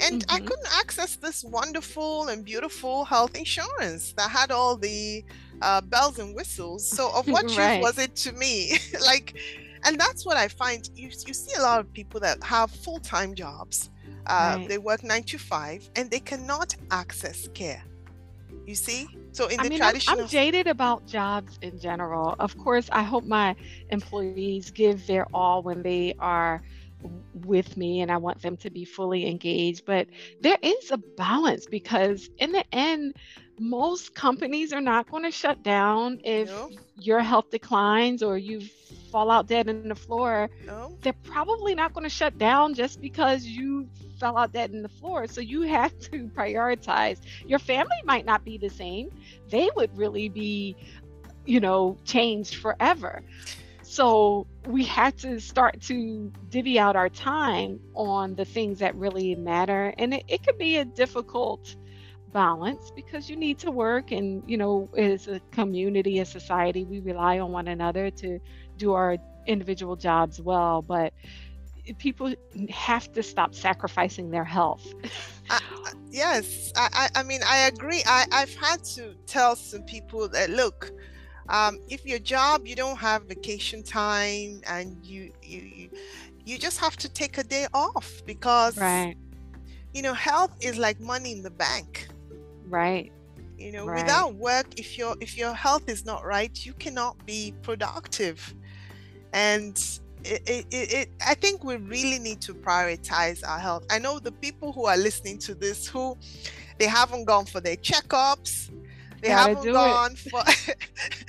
And 0.00 0.26
mm-hmm. 0.26 0.36
I 0.36 0.40
couldn't 0.40 0.78
access 0.78 1.16
this 1.16 1.44
wonderful 1.44 2.28
and 2.28 2.44
beautiful 2.44 3.04
health 3.04 3.36
insurance 3.36 4.12
that 4.18 4.30
had 4.30 4.50
all 4.50 4.76
the 4.76 5.24
uh, 5.62 5.80
bells 5.80 6.18
and 6.18 6.34
whistles. 6.34 6.88
So, 6.88 7.10
of 7.14 7.26
what 7.26 7.44
right. 7.56 7.76
use 7.76 7.82
was 7.82 7.98
it 7.98 8.14
to 8.16 8.32
me? 8.32 8.76
like, 9.04 9.38
and 9.84 9.98
that's 9.98 10.26
what 10.26 10.36
I 10.36 10.48
find. 10.48 10.88
You, 10.94 11.08
you 11.26 11.32
see 11.32 11.54
a 11.54 11.62
lot 11.62 11.80
of 11.80 11.92
people 11.92 12.20
that 12.20 12.42
have 12.42 12.70
full 12.70 13.00
time 13.00 13.34
jobs. 13.34 13.90
Uh, 14.26 14.56
right. 14.58 14.68
They 14.68 14.78
work 14.78 15.04
nine 15.04 15.22
to 15.24 15.38
five 15.38 15.88
and 15.96 16.10
they 16.10 16.20
cannot 16.20 16.74
access 16.90 17.48
care. 17.54 17.84
You 18.66 18.74
see? 18.74 19.08
So 19.32 19.48
in 19.48 19.60
I 19.60 19.64
the 19.64 19.70
mean, 19.70 19.78
traditional, 19.78 20.18
I'm, 20.18 20.22
I'm 20.24 20.28
jaded 20.28 20.66
about 20.66 21.06
jobs 21.06 21.58
in 21.60 21.78
general. 21.78 22.34
Of 22.38 22.56
course, 22.56 22.88
I 22.92 23.02
hope 23.02 23.24
my 23.24 23.56
employees 23.90 24.70
give 24.70 25.06
their 25.06 25.26
all 25.34 25.62
when 25.62 25.82
they 25.82 26.14
are 26.18 26.62
with 27.34 27.76
me 27.76 28.00
and 28.00 28.10
I 28.10 28.16
want 28.16 28.40
them 28.40 28.56
to 28.58 28.70
be 28.70 28.84
fully 28.84 29.26
engaged. 29.28 29.84
But 29.84 30.08
there 30.40 30.58
is 30.62 30.90
a 30.90 30.96
balance 30.96 31.66
because, 31.66 32.30
in 32.38 32.52
the 32.52 32.64
end, 32.72 33.16
most 33.58 34.14
companies 34.14 34.72
are 34.72 34.80
not 34.80 35.10
going 35.10 35.22
to 35.22 35.30
shut 35.30 35.62
down 35.62 36.20
if 36.24 36.48
no. 36.48 36.70
your 36.96 37.20
health 37.20 37.50
declines 37.50 38.22
or 38.22 38.38
you 38.38 38.62
fall 39.12 39.30
out 39.30 39.46
dead 39.46 39.68
in 39.68 39.88
the 39.88 39.94
floor. 39.94 40.50
No. 40.66 40.96
They're 41.02 41.12
probably 41.24 41.74
not 41.74 41.92
going 41.92 42.04
to 42.04 42.10
shut 42.10 42.38
down 42.38 42.74
just 42.74 43.00
because 43.00 43.44
you 43.44 43.88
fell 44.24 44.38
out 44.38 44.52
dead 44.54 44.70
in 44.70 44.80
the 44.80 44.88
floor. 44.88 45.26
So 45.26 45.42
you 45.42 45.62
have 45.62 45.98
to 45.98 46.28
prioritize. 46.34 47.18
Your 47.46 47.58
family 47.58 48.00
might 48.04 48.24
not 48.24 48.42
be 48.42 48.56
the 48.56 48.70
same, 48.70 49.10
they 49.50 49.68
would 49.76 49.94
really 49.98 50.30
be, 50.30 50.76
you 51.44 51.60
know, 51.60 51.98
changed 52.04 52.54
forever. 52.56 53.22
So 53.82 54.46
we 54.66 54.82
had 54.82 55.18
to 55.18 55.38
start 55.38 55.82
to 55.82 56.32
divvy 56.48 56.78
out 56.78 56.96
our 56.96 57.10
time 57.10 57.80
on 57.94 58.34
the 58.34 58.46
things 58.46 58.78
that 58.78 58.94
really 58.94 59.34
matter. 59.34 59.92
And 59.98 60.14
it, 60.14 60.24
it 60.26 60.42
could 60.42 60.56
be 60.56 60.78
a 60.78 60.86
difficult 60.86 61.76
balance 62.32 62.90
because 62.96 63.28
you 63.28 63.36
need 63.36 63.58
to 63.60 63.70
work 63.70 64.10
and 64.10 64.42
you 64.44 64.56
know 64.56 64.90
as 64.98 65.28
a 65.28 65.40
community 65.52 66.18
a 66.18 66.24
society 66.24 66.84
we 66.84 66.98
rely 66.98 67.38
on 67.38 67.52
one 67.52 67.68
another 67.68 68.10
to 68.10 68.40
do 68.76 68.92
our 68.92 69.16
individual 69.46 69.94
jobs 69.94 70.40
well 70.40 70.82
but 70.82 71.12
people 71.98 72.34
have 72.70 73.12
to 73.12 73.22
stop 73.22 73.54
sacrificing 73.54 74.30
their 74.30 74.44
health. 74.44 74.94
Uh, 75.50 75.60
yes 76.10 76.72
I, 76.74 77.10
I 77.14 77.22
mean 77.22 77.42
i 77.46 77.66
agree. 77.66 78.02
I, 78.06 78.24
i've 78.32 78.54
had 78.54 78.82
to 78.96 79.14
tell 79.26 79.56
some 79.56 79.82
people 79.82 80.26
that 80.28 80.48
look 80.48 80.90
um, 81.48 81.78
if 81.88 82.06
your 82.06 82.18
job 82.18 82.66
you 82.66 82.74
don't 82.74 82.96
have 82.96 83.24
vacation 83.24 83.82
time 83.82 84.62
and 84.66 85.04
you 85.04 85.32
you 85.42 85.60
you, 85.60 85.90
you 86.44 86.58
just 86.58 86.78
have 86.78 86.96
to 86.98 87.08
take 87.08 87.38
a 87.38 87.44
day 87.44 87.66
off 87.74 88.22
because 88.24 88.78
right. 88.78 89.14
you 89.92 90.02
know 90.02 90.14
health 90.14 90.56
is 90.60 90.78
like 90.78 91.00
money 91.00 91.32
in 91.32 91.42
the 91.42 91.50
bank. 91.50 92.08
Right. 92.68 93.12
You 93.58 93.72
know 93.72 93.86
right. 93.86 94.02
without 94.02 94.34
work 94.36 94.66
if 94.78 94.96
your 94.96 95.16
if 95.20 95.36
your 95.36 95.52
health 95.52 95.88
is 95.88 96.04
not 96.04 96.24
right 96.24 96.64
you 96.64 96.72
cannot 96.74 97.24
be 97.26 97.52
productive. 97.62 98.54
And 99.32 99.76
it, 100.24 100.42
it, 100.46 100.66
it, 100.70 101.08
I 101.26 101.34
think 101.34 101.64
we 101.64 101.76
really 101.76 102.18
need 102.18 102.40
to 102.42 102.54
prioritize 102.54 103.46
our 103.46 103.58
health. 103.58 103.84
I 103.90 103.98
know 103.98 104.18
the 104.18 104.32
people 104.32 104.72
who 104.72 104.86
are 104.86 104.96
listening 104.96 105.38
to 105.40 105.54
this 105.54 105.86
who 105.86 106.16
they 106.78 106.86
haven't 106.86 107.26
gone 107.26 107.46
for 107.46 107.60
their 107.60 107.76
checkups, 107.76 108.70
they 109.24 109.28
Gotta 109.28 109.54
haven't 109.54 109.72
gone 109.72 110.16
for 110.16 110.42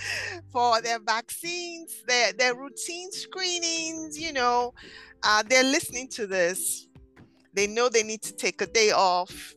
for 0.52 0.82
their 0.82 1.00
vaccines, 1.00 2.04
their 2.08 2.34
their 2.34 2.56
routine 2.56 3.12
screenings. 3.12 4.20
You 4.20 4.34
know, 4.34 4.74
uh, 5.24 5.44
they're 5.48 5.64
listening 5.64 6.10
to 6.10 6.28
this. 6.28 6.88
They 7.54 7.68
know 7.68 7.88
they 7.88 8.04
need 8.04 8.22
to 8.24 8.34
take 8.34 8.62
a 8.62 8.66
day 8.66 8.92
off 8.92 9.56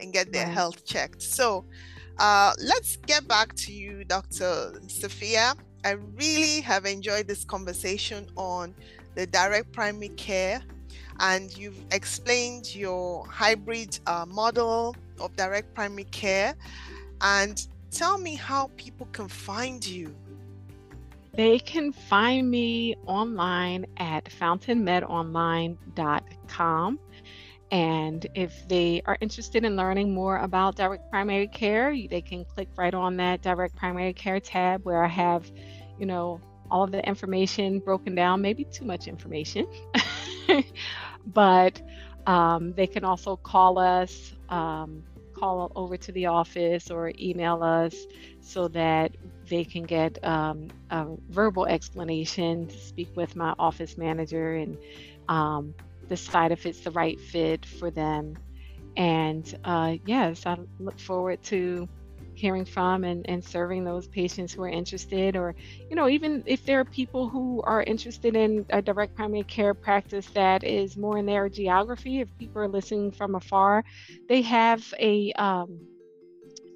and 0.00 0.12
get 0.12 0.32
their 0.32 0.46
right. 0.46 0.52
health 0.52 0.84
checked. 0.84 1.22
So, 1.22 1.64
uh, 2.18 2.54
let's 2.60 2.96
get 2.96 3.28
back 3.28 3.54
to 3.54 3.72
you, 3.72 4.04
Dr. 4.04 4.72
Safiyya. 4.86 5.54
I 5.86 5.92
really 6.16 6.60
have 6.62 6.84
enjoyed 6.84 7.28
this 7.28 7.44
conversation 7.44 8.26
on 8.36 8.74
the 9.14 9.24
direct 9.24 9.70
primary 9.70 10.08
care, 10.08 10.60
and 11.20 11.56
you've 11.56 11.78
explained 11.92 12.74
your 12.74 13.24
hybrid 13.28 14.00
uh, 14.08 14.26
model 14.26 14.96
of 15.20 15.36
direct 15.36 15.72
primary 15.76 16.08
care. 16.10 16.56
And 17.20 17.64
tell 17.92 18.18
me 18.18 18.34
how 18.34 18.72
people 18.76 19.06
can 19.12 19.28
find 19.28 19.86
you. 19.86 20.12
They 21.34 21.60
can 21.60 21.92
find 21.92 22.50
me 22.50 22.96
online 23.06 23.86
at 23.98 24.24
fountainmedonline.com. 24.24 26.98
And 27.70 28.26
if 28.34 28.66
they 28.68 29.02
are 29.06 29.16
interested 29.20 29.64
in 29.64 29.76
learning 29.76 30.14
more 30.14 30.38
about 30.38 30.76
direct 30.76 31.10
primary 31.10 31.48
care, 31.48 31.96
they 32.08 32.20
can 32.20 32.44
click 32.44 32.68
right 32.76 32.94
on 32.94 33.16
that 33.16 33.42
direct 33.42 33.74
primary 33.74 34.12
care 34.12 34.38
tab 34.38 34.84
where 34.84 35.04
I 35.04 35.08
have, 35.08 35.50
you 35.98 36.06
know, 36.06 36.40
all 36.70 36.82
of 36.82 36.90
the 36.90 37.06
information 37.06 37.78
broken 37.78 38.14
down, 38.14 38.42
maybe 38.42 38.64
too 38.64 38.84
much 38.84 39.06
information. 39.06 39.66
but 41.26 41.80
um, 42.26 42.72
they 42.74 42.86
can 42.86 43.04
also 43.04 43.36
call 43.36 43.78
us. 43.78 44.34
Um, 44.48 45.04
call 45.36 45.70
over 45.76 45.96
to 45.96 46.12
the 46.12 46.26
office 46.26 46.90
or 46.90 47.12
email 47.18 47.62
us 47.62 47.94
so 48.40 48.68
that 48.68 49.12
they 49.48 49.64
can 49.64 49.82
get 49.82 50.22
um, 50.24 50.68
a 50.90 51.06
verbal 51.28 51.66
explanation 51.66 52.68
speak 52.70 53.08
with 53.16 53.36
my 53.36 53.54
office 53.58 53.98
manager 53.98 54.54
and 54.54 54.78
um, 55.28 55.74
decide 56.08 56.52
if 56.52 56.66
it's 56.66 56.80
the 56.80 56.90
right 56.90 57.20
fit 57.20 57.64
for 57.66 57.90
them. 57.90 58.34
And 58.96 59.58
uh, 59.64 59.96
yes, 60.06 60.46
I 60.46 60.56
look 60.78 60.98
forward 60.98 61.42
to 61.44 61.88
hearing 62.36 62.64
from 62.64 63.04
and, 63.04 63.28
and 63.28 63.44
serving 63.44 63.84
those 63.84 64.06
patients 64.08 64.52
who 64.52 64.62
are 64.62 64.68
interested 64.68 65.36
or 65.36 65.54
you 65.90 65.96
know 65.96 66.08
even 66.08 66.42
if 66.46 66.64
there 66.64 66.80
are 66.80 66.84
people 66.84 67.28
who 67.28 67.62
are 67.62 67.82
interested 67.82 68.36
in 68.36 68.64
a 68.70 68.82
direct 68.82 69.14
primary 69.14 69.44
care 69.44 69.74
practice 69.74 70.26
that 70.34 70.64
is 70.64 70.96
more 70.96 71.18
in 71.18 71.26
their 71.26 71.48
geography 71.48 72.20
if 72.20 72.28
people 72.38 72.60
are 72.62 72.68
listening 72.68 73.10
from 73.10 73.34
afar 73.34 73.84
they 74.28 74.42
have 74.42 74.94
a 74.98 75.32
um, 75.32 75.80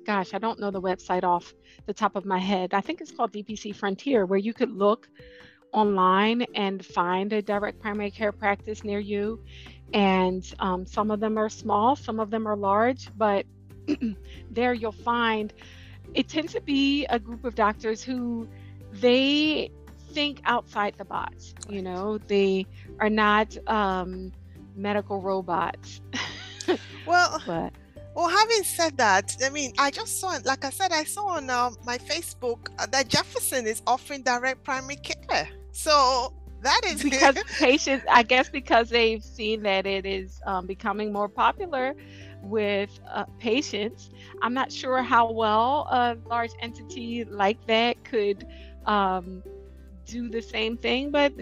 gosh 0.05 0.35
i 0.35 0.39
don't 0.39 0.59
know 0.59 0.71
the 0.71 0.81
website 0.81 1.25
off 1.25 1.53
the 1.87 1.95
top 1.95 2.17
of 2.17 2.25
my 2.25 2.39
head. 2.39 2.75
I 2.75 2.81
think 2.81 3.01
it's 3.01 3.11
called 3.11 3.33
dpc 3.33 3.75
frontier 3.75 4.27
where 4.27 4.39
you 4.39 4.55
could 4.55 4.71
look 4.71 5.09
online 5.73 6.43
and 6.55 6.85
find 6.85 7.33
a 7.33 7.43
direct 7.43 7.81
primary 7.81 8.11
care 8.11 8.33
practice 8.33 8.85
near 8.85 8.99
you. 8.99 9.41
And 9.93 10.45
um, 10.61 10.87
some 10.87 11.11
of 11.11 11.19
them 11.21 11.37
are 11.37 11.49
small 11.49 11.97
some 11.97 12.21
of 12.21 12.31
them 12.31 12.47
are 12.47 12.57
large 12.57 13.09
but 13.17 13.45
there 14.51 14.75
you'll 14.75 14.93
find 14.93 15.53
it 16.15 16.29
tends 16.29 16.53
to 16.53 16.61
be 16.61 17.07
a 17.07 17.19
group 17.19 17.45
of 17.45 17.55
doctors 17.55 18.03
who 18.03 18.49
they 18.93 19.71
think 20.13 20.41
outside 20.45 20.95
the 20.99 21.05
box. 21.05 21.55
You 21.69 21.83
know, 21.83 22.19
they 22.19 22.67
are 22.99 23.11
not 23.11 23.57
um, 23.69 24.33
medical 24.75 25.21
robots. 25.21 26.01
well, 27.07 27.41
but 27.47 27.73
well, 28.15 28.29
having 28.29 28.65
said 28.65 28.97
that, 28.97 29.37
I 29.45 29.51
mean, 29.51 29.73
I 29.79 29.91
just 29.91 30.19
saw, 30.21 30.37
like 30.45 30.65
I 30.65 30.71
said, 30.71 30.93
I 30.93 31.05
saw 31.05 31.29
on 31.29 31.49
uh, 31.49 31.71
my 31.85 31.99
Facebook 31.99 32.69
uh, 32.79 32.87
that 32.87 33.09
Jefferson 33.09 33.67
is 33.67 33.83
offering 33.87 34.23
direct 34.23 34.65
primary 34.65 34.97
care. 34.97 35.49
So 35.71 36.33
that 36.63 36.81
is 36.87 37.03
because 37.03 37.37
patients, 37.59 38.05
I 38.11 38.25
guess, 38.25 38.49
because 38.49 38.91
they've 38.91 39.23
seen 39.23 39.63
that 39.63 39.87
it 39.87 40.05
is 40.05 40.41
um, 40.45 40.67
becoming 40.67 41.13
more 41.13 41.29
popular 41.29 41.95
with 42.43 43.01
uh, 43.09 43.25
patients. 43.39 44.11
I'm 44.43 44.55
not 44.55 44.73
sure 44.73 45.03
how 45.03 45.31
well 45.31 45.87
a 45.91 46.17
large 46.29 46.53
entity 46.61 47.25
like 47.25 47.65
that 47.67 48.03
could 48.05 48.47
um, 48.87 49.43
do 50.07 50.29
the 50.29 50.43
same 50.43 50.77
thing, 50.77 51.11
but 51.11 51.33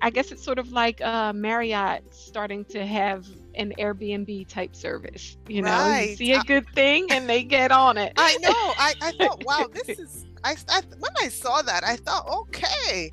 I 0.00 0.10
guess 0.10 0.32
it's 0.32 0.42
sort 0.42 0.58
of 0.58 0.72
like 0.72 1.00
uh, 1.00 1.32
Marriott 1.32 2.14
starting 2.14 2.64
to 2.66 2.84
have 2.86 3.26
an 3.54 3.72
Airbnb 3.78 4.48
type 4.48 4.74
service. 4.74 5.36
You 5.48 5.62
know, 5.62 5.70
right. 5.70 6.10
you 6.10 6.16
see 6.16 6.32
a 6.32 6.42
good 6.42 6.68
thing 6.74 7.06
and 7.10 7.28
they 7.28 7.42
get 7.42 7.70
on 7.70 7.96
it. 7.98 8.12
I 8.16 8.36
know. 8.38 8.50
I, 8.50 8.94
I 9.00 9.12
thought, 9.18 9.44
wow, 9.44 9.66
this 9.72 9.98
is. 9.98 10.26
I, 10.42 10.56
I 10.68 10.82
when 10.98 11.12
I 11.22 11.28
saw 11.28 11.62
that, 11.62 11.84
I 11.84 11.96
thought, 11.96 12.26
okay. 12.28 13.10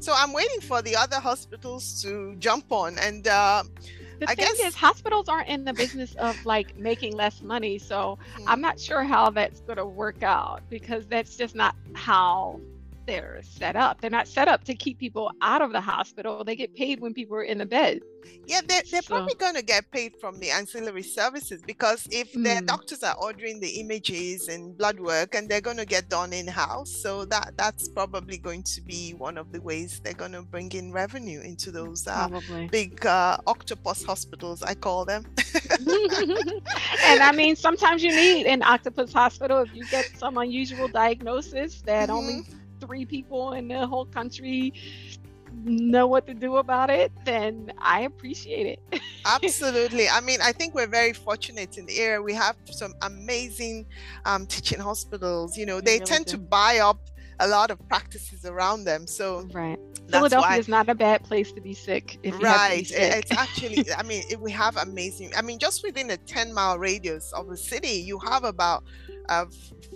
So 0.00 0.12
I'm 0.14 0.32
waiting 0.32 0.60
for 0.60 0.82
the 0.82 0.96
other 0.96 1.20
hospitals 1.20 2.02
to 2.02 2.34
jump 2.38 2.70
on 2.70 2.98
and. 2.98 3.26
Uh, 3.26 3.64
the 4.20 4.30
I 4.30 4.34
thing 4.34 4.46
guess... 4.46 4.60
is, 4.60 4.74
hospitals 4.74 5.28
aren't 5.28 5.48
in 5.48 5.64
the 5.64 5.72
business 5.72 6.14
of 6.16 6.44
like 6.44 6.76
making 6.76 7.14
less 7.14 7.42
money. 7.42 7.78
So 7.78 8.18
mm-hmm. 8.36 8.48
I'm 8.48 8.60
not 8.60 8.78
sure 8.78 9.04
how 9.04 9.30
that's 9.30 9.60
going 9.60 9.78
to 9.78 9.86
work 9.86 10.22
out 10.22 10.62
because 10.68 11.06
that's 11.06 11.36
just 11.36 11.54
not 11.54 11.74
how 11.94 12.60
they're 13.06 13.40
set 13.42 13.76
up. 13.76 14.00
They're 14.00 14.10
not 14.10 14.28
set 14.28 14.48
up 14.48 14.64
to 14.64 14.74
keep 14.74 14.98
people 14.98 15.30
out 15.40 15.62
of 15.62 15.72
the 15.72 15.80
hospital. 15.80 16.44
They 16.44 16.56
get 16.56 16.74
paid 16.74 17.00
when 17.00 17.14
people 17.14 17.36
are 17.36 17.42
in 17.42 17.58
the 17.58 17.66
bed. 17.66 18.00
Yeah, 18.46 18.60
they're, 18.66 18.82
they're 18.90 19.02
so. 19.02 19.16
probably 19.16 19.34
going 19.34 19.54
to 19.54 19.62
get 19.62 19.90
paid 19.90 20.16
from 20.20 20.38
the 20.38 20.50
ancillary 20.50 21.02
services 21.02 21.62
because 21.66 22.06
if 22.10 22.32
mm. 22.32 22.44
their 22.44 22.60
doctors 22.60 23.02
are 23.02 23.16
ordering 23.20 23.60
the 23.60 23.68
images 23.80 24.48
and 24.48 24.76
blood 24.76 24.98
work 25.00 25.34
and 25.34 25.48
they're 25.48 25.60
going 25.60 25.76
to 25.76 25.86
get 25.86 26.08
done 26.08 26.32
in 26.32 26.46
house, 26.46 26.90
so 26.90 27.24
that 27.26 27.52
that's 27.56 27.88
probably 27.88 28.38
going 28.38 28.62
to 28.62 28.82
be 28.82 29.12
one 29.12 29.38
of 29.38 29.52
the 29.52 29.60
ways 29.60 30.00
they're 30.02 30.14
going 30.14 30.32
to 30.32 30.42
bring 30.42 30.72
in 30.72 30.92
revenue 30.92 31.40
into 31.40 31.70
those 31.70 32.06
uh, 32.06 32.28
big 32.70 33.04
uh, 33.06 33.38
octopus 33.46 34.04
hospitals, 34.04 34.62
I 34.62 34.74
call 34.74 35.04
them. 35.04 35.24
and 37.04 37.22
I 37.22 37.32
mean, 37.34 37.56
sometimes 37.56 38.02
you 38.02 38.10
need 38.10 38.46
an 38.46 38.62
octopus 38.62 39.12
hospital 39.12 39.62
if 39.62 39.74
you 39.74 39.84
get 39.86 40.10
some 40.18 40.38
unusual 40.38 40.88
diagnosis 40.88 41.82
that 41.82 42.08
mm-hmm. 42.08 42.16
only 42.16 42.44
three 42.86 43.04
people 43.04 43.52
in 43.52 43.68
the 43.68 43.86
whole 43.86 44.06
country 44.06 44.72
know 45.62 46.06
what 46.06 46.26
to 46.26 46.34
do 46.34 46.56
about 46.56 46.90
it, 46.90 47.12
then 47.24 47.72
I 47.78 48.00
appreciate 48.00 48.78
it. 48.92 49.00
Absolutely. 49.26 50.08
I 50.08 50.20
mean, 50.20 50.40
I 50.42 50.52
think 50.52 50.74
we're 50.74 50.88
very 50.88 51.12
fortunate 51.12 51.78
in 51.78 51.86
the 51.86 51.98
area. 51.98 52.20
We 52.20 52.34
have 52.34 52.56
some 52.70 52.94
amazing 53.02 53.86
um, 54.24 54.46
teaching 54.46 54.80
hospitals. 54.80 55.56
You 55.56 55.66
know, 55.66 55.80
they 55.80 55.94
really 55.94 56.06
tend 56.06 56.26
do. 56.26 56.32
to 56.32 56.38
buy 56.38 56.78
up 56.78 56.98
a 57.40 57.48
lot 57.48 57.70
of 57.70 57.88
practices 57.88 58.44
around 58.44 58.84
them. 58.84 59.06
So 59.06 59.46
right. 59.52 59.78
Philadelphia 60.08 60.48
why, 60.48 60.56
is 60.58 60.68
not 60.68 60.88
a 60.88 60.94
bad 60.94 61.24
place 61.24 61.50
to 61.52 61.60
be 61.60 61.74
sick. 61.74 62.18
right. 62.40 62.78
Be 62.78 62.84
sick. 62.84 63.24
It's 63.24 63.32
actually, 63.32 63.84
I 63.92 64.02
mean, 64.02 64.22
it, 64.30 64.40
we 64.40 64.52
have 64.52 64.76
amazing, 64.76 65.32
I 65.36 65.42
mean, 65.42 65.58
just 65.58 65.82
within 65.82 66.10
a 66.10 66.16
10 66.16 66.52
mile 66.52 66.78
radius 66.78 67.32
of 67.32 67.48
the 67.48 67.56
city, 67.56 67.88
you 67.88 68.18
have 68.20 68.44
about 68.44 68.84
uh, 69.28 69.46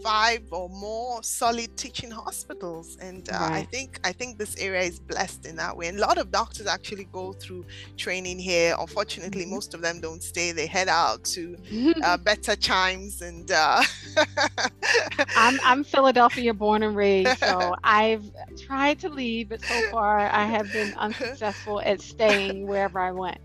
five 0.03 0.43
or 0.51 0.69
more 0.69 1.23
solid 1.23 1.77
teaching 1.77 2.11
hospitals. 2.11 2.97
And 3.01 3.29
uh, 3.31 3.39
right. 3.39 3.53
i 3.53 3.63
think 3.63 4.01
i 4.05 4.13
think 4.13 4.39
this 4.39 4.57
area 4.57 4.83
is 4.83 4.99
blessed 4.99 5.47
in 5.47 5.57
that 5.57 5.77
way. 5.77 5.89
And 5.89 5.99
a 5.99 6.01
lot 6.01 6.19
of 6.19 6.31
doctors 6.31 6.67
actually 6.67 7.05
go 7.13 7.33
through 7.33 7.65
training 7.97 8.39
here. 8.39 8.77
Unfortunately 8.79 9.43
mm-hmm. 9.43 9.55
most 9.55 9.75
of 9.75 9.83
them 9.83 10.01
don't 10.01 10.23
stay. 10.23 10.53
They 10.53 10.67
head 10.67 10.89
out 10.89 11.25
to 11.25 11.57
uh, 12.03 12.17
better 12.31 12.57
chimes 12.57 13.23
and 13.23 13.51
uh... 13.51 13.83
I'm, 15.37 15.59
I'm 15.65 15.85
philadelphia 15.85 16.55
born 16.55 16.83
and 16.83 16.97
raised 16.97 17.39
so 17.39 17.75
i've 17.85 18.25
tried 18.57 18.99
to 19.01 19.09
leave 19.09 19.51
but 19.51 19.63
so 19.63 19.81
far 19.91 20.19
i 20.19 20.45
have 20.45 20.73
been 20.73 20.95
unsuccessful 20.97 21.81
at 21.81 22.01
staying 22.01 22.67
wherever 22.67 22.99
i 22.99 23.13
went. 23.13 23.39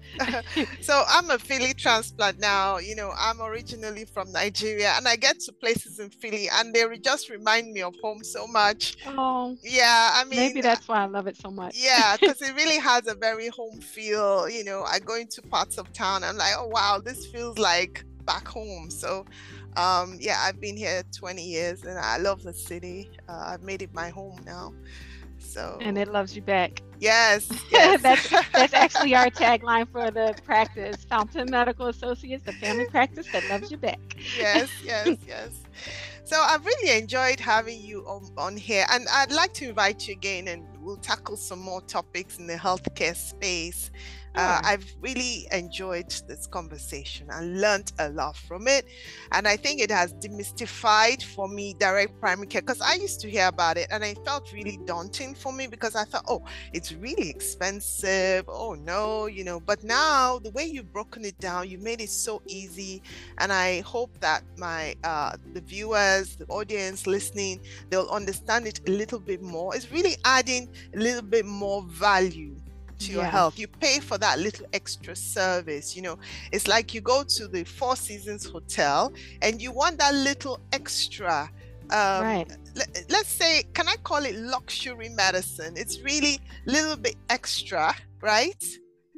So 0.82 1.04
i'm 1.08 1.30
a 1.30 1.40
philly 1.40 1.74
transplant 1.74 2.40
now. 2.40 2.78
You 2.78 2.96
know 2.96 3.12
i'm 3.18 3.42
originally 3.42 4.06
from 4.06 4.32
nigeria 4.32 4.94
and 4.98 5.08
i 5.08 5.16
get 5.16 5.40
to 5.42 5.52
places 5.74 6.00
in 6.00 6.10
philly 6.10 6.50
and 6.50 6.74
they 6.74 6.84
just 7.00 7.30
remind 7.30 7.72
me 7.72 7.82
of 7.82 7.96
home 8.02 8.24
so 8.24 8.48
much. 8.48 8.96
Oh, 9.08 9.58
yeah. 9.64 10.12
I 10.14 10.24
mean, 10.26 10.40
maybe 10.40 10.62
that's 10.62 10.88
why 10.88 11.04
I 11.04 11.06
love 11.06 11.28
it 11.28 11.38
so 11.38 11.50
much. 11.50 11.76
Yeah, 11.78 12.16
because 12.20 12.42
it 12.42 12.56
really 12.56 12.80
has 12.80 13.08
a 13.08 13.16
very 13.16 13.48
home 13.48 13.80
feel. 13.82 14.50
You 14.50 14.64
know, 14.64 14.84
I 14.84 15.00
go 15.00 15.16
into 15.16 15.42
parts 15.42 15.78
of 15.78 15.92
town, 15.94 16.24
I'm 16.24 16.38
like, 16.38 16.54
oh 16.58 16.68
wow, 16.68 17.02
this 17.04 17.26
feels 17.26 17.58
like 17.58 18.06
back 18.26 18.48
home. 18.48 18.90
So, 18.90 19.26
um, 19.76 20.18
yeah, 20.20 20.38
I've 20.42 20.62
been 20.62 20.78
here 20.78 21.04
20 21.18 21.44
years, 21.44 21.84
and 21.84 21.98
I 21.98 22.18
love 22.18 22.44
the 22.44 22.54
city. 22.54 23.10
Uh, 23.28 23.44
I've 23.48 23.64
made 23.64 23.82
it 23.82 23.94
my 23.94 24.10
home 24.10 24.40
now. 24.46 24.74
So 25.40 25.78
and 25.82 25.98
it 25.98 26.08
loves 26.08 26.36
you 26.36 26.42
back. 26.42 26.82
Yes, 27.00 27.50
yes. 27.72 28.02
that's 28.02 28.30
that's 28.54 28.74
actually 28.74 29.14
our 29.16 29.30
tagline 29.44 29.88
for 29.92 30.10
the 30.10 30.36
practice. 30.46 31.04
Fountain 31.04 31.50
Medical 31.50 31.88
Associates, 31.88 32.44
the 32.44 32.54
family 32.54 32.86
practice 32.86 33.28
that 33.34 33.48
loves 33.50 33.70
you 33.70 33.78
back. 33.78 34.00
yes, 34.38 34.70
yes, 34.84 35.18
yes. 35.28 35.63
So 36.24 36.40
I've 36.40 36.66
really 36.66 36.98
enjoyed 36.98 37.40
having 37.40 37.82
you 37.82 38.06
on, 38.08 38.30
on 38.38 38.58
here, 38.58 38.86
and 38.92 39.08
I'd 39.12 39.32
like 39.32 39.54
to 39.56 39.70
invite 39.70 40.08
you 40.08 40.14
again, 40.14 40.48
and 40.48 40.66
we'll 40.80 40.98
tackle 40.98 41.36
some 41.36 41.60
more 41.60 41.82
topics 41.82 42.38
in 42.38 42.48
the 42.48 42.56
healthcare 42.56 43.16
space. 43.16 43.92
Uh, 44.36 44.60
I've 44.64 44.86
really 45.02 45.48
enjoyed 45.52 46.10
this 46.28 46.48
conversation 46.48 47.28
and 47.30 47.62
learned 47.62 47.92
a 48.00 48.10
lot 48.10 48.36
from 48.36 48.68
it. 48.68 48.86
And 49.32 49.48
I 49.48 49.58
think 49.58 49.80
it 49.80 49.92
has 49.92 50.14
demystified 50.16 51.24
for 51.24 51.48
me 51.48 51.76
direct 51.80 52.20
primary 52.20 52.48
care 52.48 52.62
because 52.62 52.82
I 52.82 52.96
used 52.96 53.20
to 53.22 53.30
hear 53.30 53.48
about 53.48 53.78
it 53.78 53.88
and 53.92 54.04
it 54.04 54.18
felt 54.26 54.52
really 54.52 54.80
daunting 54.86 55.36
for 55.36 55.54
me 55.54 55.68
because 55.68 55.96
I 55.96 56.04
thought, 56.04 56.26
oh, 56.28 56.44
it's 56.74 56.92
really 56.94 57.30
expensive. 57.30 58.46
Oh, 58.48 58.74
no, 58.74 59.28
you 59.28 59.44
know. 59.44 59.60
But 59.60 59.84
now 59.84 60.40
the 60.40 60.52
way 60.52 60.66
you've 60.66 60.92
broken 60.92 61.26
it 61.26 61.38
down, 61.40 61.70
you 61.70 61.78
made 61.78 62.02
it 62.02 62.10
so 62.10 62.42
easy. 62.48 63.04
And 63.38 63.54
I 63.54 63.82
hope 63.82 64.20
that 64.20 64.44
my 64.58 64.96
uh, 65.04 65.38
the 65.54 65.62
viewers, 65.62 66.36
the 66.38 66.46
audience 66.48 67.06
listening, 67.06 67.62
they'll 67.90 68.10
understand 68.10 68.68
it 68.68 68.82
a 68.88 68.92
little 68.92 69.20
bit 69.20 69.42
more. 69.42 69.76
It's 69.76 69.92
really 69.92 70.16
adding 70.26 70.70
a 70.96 70.98
little 70.98 71.22
bit 71.22 71.46
more 71.46 71.84
value 71.84 72.56
to 73.00 73.12
your 73.12 73.24
health. 73.24 73.58
You 73.60 73.68
pay 73.68 74.00
for 74.00 74.18
that 74.18 74.40
little 74.40 74.66
extra 74.74 75.16
service. 75.16 75.96
You 75.96 76.02
know, 76.04 76.18
it's 76.52 76.68
like 76.68 76.94
you 76.94 77.02
go 77.02 77.24
to 77.24 77.48
the 77.48 77.64
Four 77.64 77.96
Seasons 77.96 78.46
Hotel 78.46 79.14
and 79.42 79.62
you 79.62 79.72
want 79.72 79.98
that 80.00 80.14
little 80.14 80.60
extra. 80.72 81.50
Um, 81.90 82.24
right. 82.24 82.58
Let, 82.76 83.06
let's 83.10 83.30
say, 83.30 83.64
can 83.74 83.88
I 83.88 83.96
call 84.04 84.26
it 84.26 84.36
luxury 84.36 85.10
medicine? 85.10 85.76
It's 85.78 86.02
really 86.02 86.40
a 86.68 86.72
little 86.72 86.96
bit 86.96 87.16
extra, 87.30 87.94
right? 88.22 88.64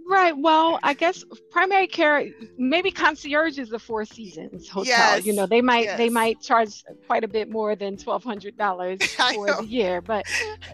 Right. 0.08 0.38
Well, 0.38 0.80
I 0.84 0.94
guess 0.94 1.24
primary 1.50 1.88
care, 1.88 2.30
maybe 2.60 2.92
concierge 2.92 3.58
is 3.58 3.70
the 3.70 3.80
Four 3.80 4.06
Seasons 4.06 4.70
hotel. 4.70 4.86
Yes. 4.86 5.26
You 5.26 5.34
know, 5.34 5.48
they 5.48 5.62
might 5.62 5.86
yes. 5.86 5.98
they 5.98 6.10
might 6.10 6.42
charge 6.42 6.84
quite 7.08 7.24
a 7.24 7.28
bit 7.28 7.50
more 7.50 7.76
than 7.76 7.98
twelve 7.98 8.24
hundred 8.24 8.56
dollars 8.56 9.02
for 9.34 9.48
the 9.48 9.66
year, 9.66 10.02
but 10.02 10.26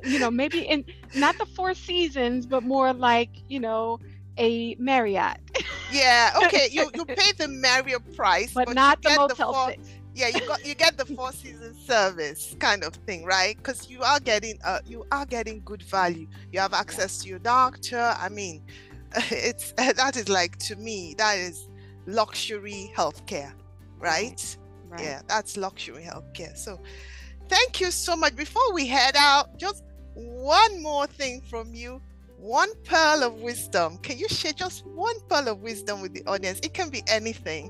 you 0.04 0.20
know, 0.20 0.30
maybe 0.30 0.60
in 0.60 0.84
not 1.16 1.38
the 1.38 1.46
Four 1.46 1.74
Seasons, 1.74 2.46
but 2.46 2.64
more 2.64 2.92
like 2.92 3.30
you 3.48 3.62
know 3.62 4.00
a 4.38 4.76
Marriott. 4.76 5.38
yeah. 5.92 6.32
Okay. 6.46 6.68
You 6.70 6.92
you 6.94 7.06
pay 7.06 7.32
the 7.38 7.48
Marriott 7.48 8.16
price, 8.16 8.54
but, 8.54 8.66
but 8.66 8.76
not 8.76 9.02
the 9.02 9.12
Motel 9.12 9.28
the 9.30 9.36
four, 9.36 9.70
Six. 9.70 9.90
Yeah, 10.14 10.28
you 10.28 10.46
got 10.46 10.66
you 10.66 10.76
get 10.76 10.98
the 10.98 11.06
Four 11.06 11.32
Seasons 11.42 11.86
service 11.86 12.56
kind 12.60 12.84
of 12.84 12.96
thing, 13.08 13.24
right? 13.24 13.56
Because 13.56 13.90
you 13.90 14.02
are 14.02 14.20
getting 14.20 14.60
uh 14.66 14.80
you 14.86 15.06
are 15.12 15.26
getting 15.26 15.62
good 15.64 15.84
value. 15.84 16.28
You 16.52 16.60
have 16.60 16.74
access 16.74 17.20
to 17.20 17.30
your 17.30 17.40
doctor. 17.40 18.14
I 18.20 18.28
mean 18.28 18.62
it's 19.32 19.72
that 19.78 20.16
is 20.16 20.30
like 20.30 20.58
to 20.58 20.76
me 20.76 21.16
that 21.18 21.38
is 21.38 21.68
luxury 22.08 22.92
healthcare 22.96 23.54
right? 24.00 24.58
right 24.90 25.02
yeah 25.02 25.22
that's 25.28 25.58
luxury 25.58 26.04
healthcare. 26.04 26.58
So 26.58 26.80
thank 27.48 27.80
you 27.80 27.92
so 27.92 28.16
much. 28.16 28.36
Before 28.36 28.74
we 28.74 28.88
head 28.88 29.16
out 29.18 29.58
just 29.58 29.84
one 30.14 30.82
more 30.82 31.08
thing 31.08 31.42
from 31.42 31.74
you. 31.74 32.02
One 32.38 32.70
pearl 32.86 33.24
of 33.24 33.36
wisdom. 33.36 34.00
Can 34.00 34.18
you 34.18 34.28
share 34.28 34.54
just 34.54 34.84
one 34.88 35.16
pearl 35.30 35.48
of 35.48 35.60
wisdom 35.60 36.02
with 36.02 36.14
the 36.14 36.26
audience? 36.26 36.60
It 36.64 36.74
can 36.74 36.90
be 36.90 37.04
anything. 37.08 37.70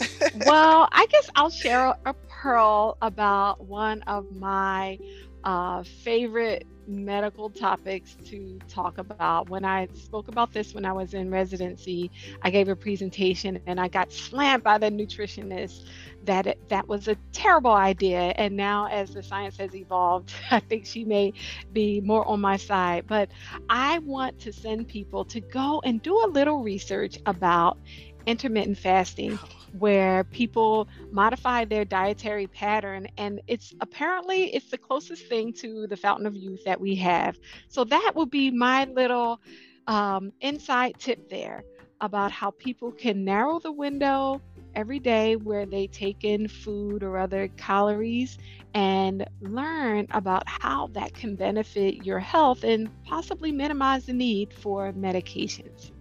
Well 0.46 0.88
i 0.90 1.06
guess 1.06 1.30
i'll 1.36 1.50
share 1.50 1.94
a 2.04 2.14
pearl 2.28 2.96
about 3.00 3.64
one 3.64 4.02
of 4.02 4.26
my 4.34 4.98
uh, 5.44 5.84
favorite 6.04 6.64
medical 6.88 7.50
topics 7.50 8.16
to 8.30 8.60
talk 8.68 8.98
about. 8.98 9.48
When 9.48 9.64
I 9.64 9.88
spoke 9.94 10.28
about 10.28 10.52
this 10.52 10.74
when 10.74 10.84
I 10.84 10.92
was 10.92 11.14
in 11.14 11.30
residency, 11.30 12.10
I 12.42 12.50
gave 12.50 12.68
a 12.68 12.76
presentation 12.76 13.58
and 13.58 13.80
I 13.80 13.88
got 13.88 14.12
slammed 14.12 14.62
by 14.64 14.78
the 14.78 14.90
nutritionist 14.90 15.74
that 16.22 16.46
it, 16.46 16.58
that 16.68 16.88
was 16.88 17.08
a 17.08 17.16
terrible 17.32 17.72
idea. 17.72 18.32
And 18.36 18.56
now, 18.56 18.86
as 18.88 19.12
the 19.12 19.22
science 19.22 19.56
has 19.58 19.74
evolved, 19.74 20.32
I 20.50 20.60
think 20.60 20.86
she 20.86 21.04
may 21.04 21.32
be 21.72 22.00
more 22.02 22.26
on 22.28 22.40
my 22.40 22.56
side. 22.56 23.04
But 23.08 23.30
I 23.68 23.98
want 24.00 24.38
to 24.40 24.52
send 24.52 24.88
people 24.88 25.24
to 25.26 25.40
go 25.40 25.80
and 25.84 26.02
do 26.02 26.14
a 26.26 26.30
little 26.32 26.62
research 26.62 27.16
about 27.26 27.78
intermittent 28.26 28.78
fasting 28.78 29.40
where 29.78 30.24
people 30.24 30.88
modify 31.10 31.64
their 31.64 31.84
dietary 31.84 32.46
pattern 32.46 33.06
and 33.18 33.40
it's 33.46 33.74
apparently 33.80 34.54
it's 34.54 34.70
the 34.70 34.78
closest 34.78 35.26
thing 35.28 35.52
to 35.52 35.86
the 35.88 35.96
fountain 35.96 36.26
of 36.26 36.36
youth 36.36 36.62
that 36.64 36.80
we 36.80 36.94
have 36.94 37.38
so 37.68 37.84
that 37.84 38.12
would 38.14 38.30
be 38.30 38.50
my 38.50 38.84
little 38.84 39.40
um, 39.86 40.32
insight 40.40 40.98
tip 40.98 41.28
there 41.28 41.64
about 42.00 42.30
how 42.30 42.50
people 42.52 42.92
can 42.92 43.24
narrow 43.24 43.58
the 43.58 43.72
window 43.72 44.40
every 44.74 44.98
day 44.98 45.36
where 45.36 45.66
they 45.66 45.86
take 45.86 46.24
in 46.24 46.48
food 46.48 47.02
or 47.02 47.16
other 47.16 47.48
calories 47.56 48.38
and 48.74 49.26
learn 49.40 50.06
about 50.10 50.42
how 50.46 50.88
that 50.88 51.14
can 51.14 51.36
benefit 51.36 52.04
your 52.04 52.18
health 52.18 52.64
and 52.64 52.90
possibly 53.04 53.52
minimize 53.52 54.06
the 54.06 54.12
need 54.12 54.52
for 54.52 54.92
medications. 54.92 55.92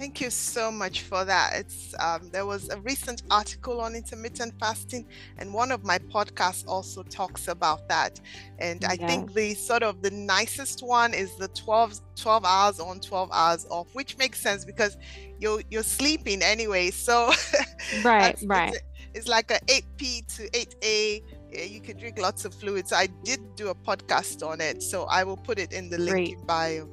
Thank 0.00 0.22
you 0.22 0.30
so 0.30 0.72
much 0.72 1.02
for 1.02 1.26
that. 1.26 1.52
It's 1.56 1.94
um, 2.00 2.30
there 2.30 2.46
was 2.46 2.70
a 2.70 2.80
recent 2.80 3.22
article 3.30 3.82
on 3.82 3.94
intermittent 3.94 4.54
fasting, 4.58 5.06
and 5.36 5.52
one 5.52 5.70
of 5.70 5.84
my 5.84 5.98
podcasts 5.98 6.66
also 6.66 7.02
talks 7.02 7.48
about 7.48 7.86
that. 7.90 8.18
And 8.58 8.82
I 8.86 8.96
think 8.96 9.34
the 9.34 9.52
sort 9.52 9.82
of 9.82 10.00
the 10.00 10.10
nicest 10.10 10.82
one 10.82 11.12
is 11.12 11.36
the 11.36 11.48
12, 11.48 12.00
12 12.16 12.44
hours 12.46 12.80
on, 12.80 13.00
12 13.00 13.28
hours 13.30 13.66
off, 13.68 13.94
which 13.94 14.16
makes 14.16 14.40
sense 14.40 14.64
because 14.64 14.96
you're 15.38 15.60
you're 15.70 15.82
sleeping 15.82 16.40
anyway. 16.40 16.90
So 16.90 17.30
right, 18.02 18.38
right. 18.46 18.72
It's, 18.72 18.82
it's 19.12 19.28
like 19.28 19.50
a 19.50 19.60
8p 19.66 20.34
to 20.36 20.48
8a 20.48 21.22
you 21.52 21.80
can 21.82 21.98
drink 21.98 22.18
lots 22.18 22.46
of 22.46 22.54
fluids. 22.54 22.90
I 22.90 23.08
did 23.22 23.54
do 23.54 23.68
a 23.68 23.74
podcast 23.74 24.48
on 24.48 24.62
it, 24.62 24.82
so 24.82 25.04
I 25.10 25.24
will 25.24 25.36
put 25.36 25.58
it 25.58 25.74
in 25.74 25.90
the 25.90 25.98
link 25.98 26.10
Great. 26.10 26.38
in 26.38 26.46
bio. 26.46 26.88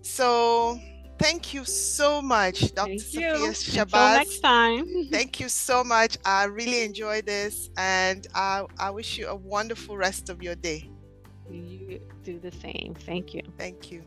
So 0.00 0.80
Thank 1.18 1.52
you 1.52 1.64
so 1.64 2.22
much, 2.22 2.74
Dr. 2.74 2.92
Safiyya. 2.92 3.50
Shabazz. 3.50 3.82
Until 3.82 4.14
next 4.14 4.40
time. 4.40 5.08
Thank 5.10 5.40
you 5.40 5.48
so 5.48 5.82
much. 5.82 6.16
I 6.24 6.44
really 6.44 6.84
enjoyed 6.84 7.26
this 7.26 7.70
and 7.76 8.26
I, 8.34 8.64
I 8.78 8.90
wish 8.90 9.18
you 9.18 9.26
a 9.28 9.34
wonderful 9.34 9.96
rest 9.96 10.30
of 10.30 10.42
your 10.42 10.54
day. 10.54 10.90
You 11.50 12.00
do 12.22 12.38
the 12.38 12.52
same. 12.52 12.94
Thank 13.00 13.34
you. 13.34 13.42
Thank 13.56 13.90
you. 13.90 14.04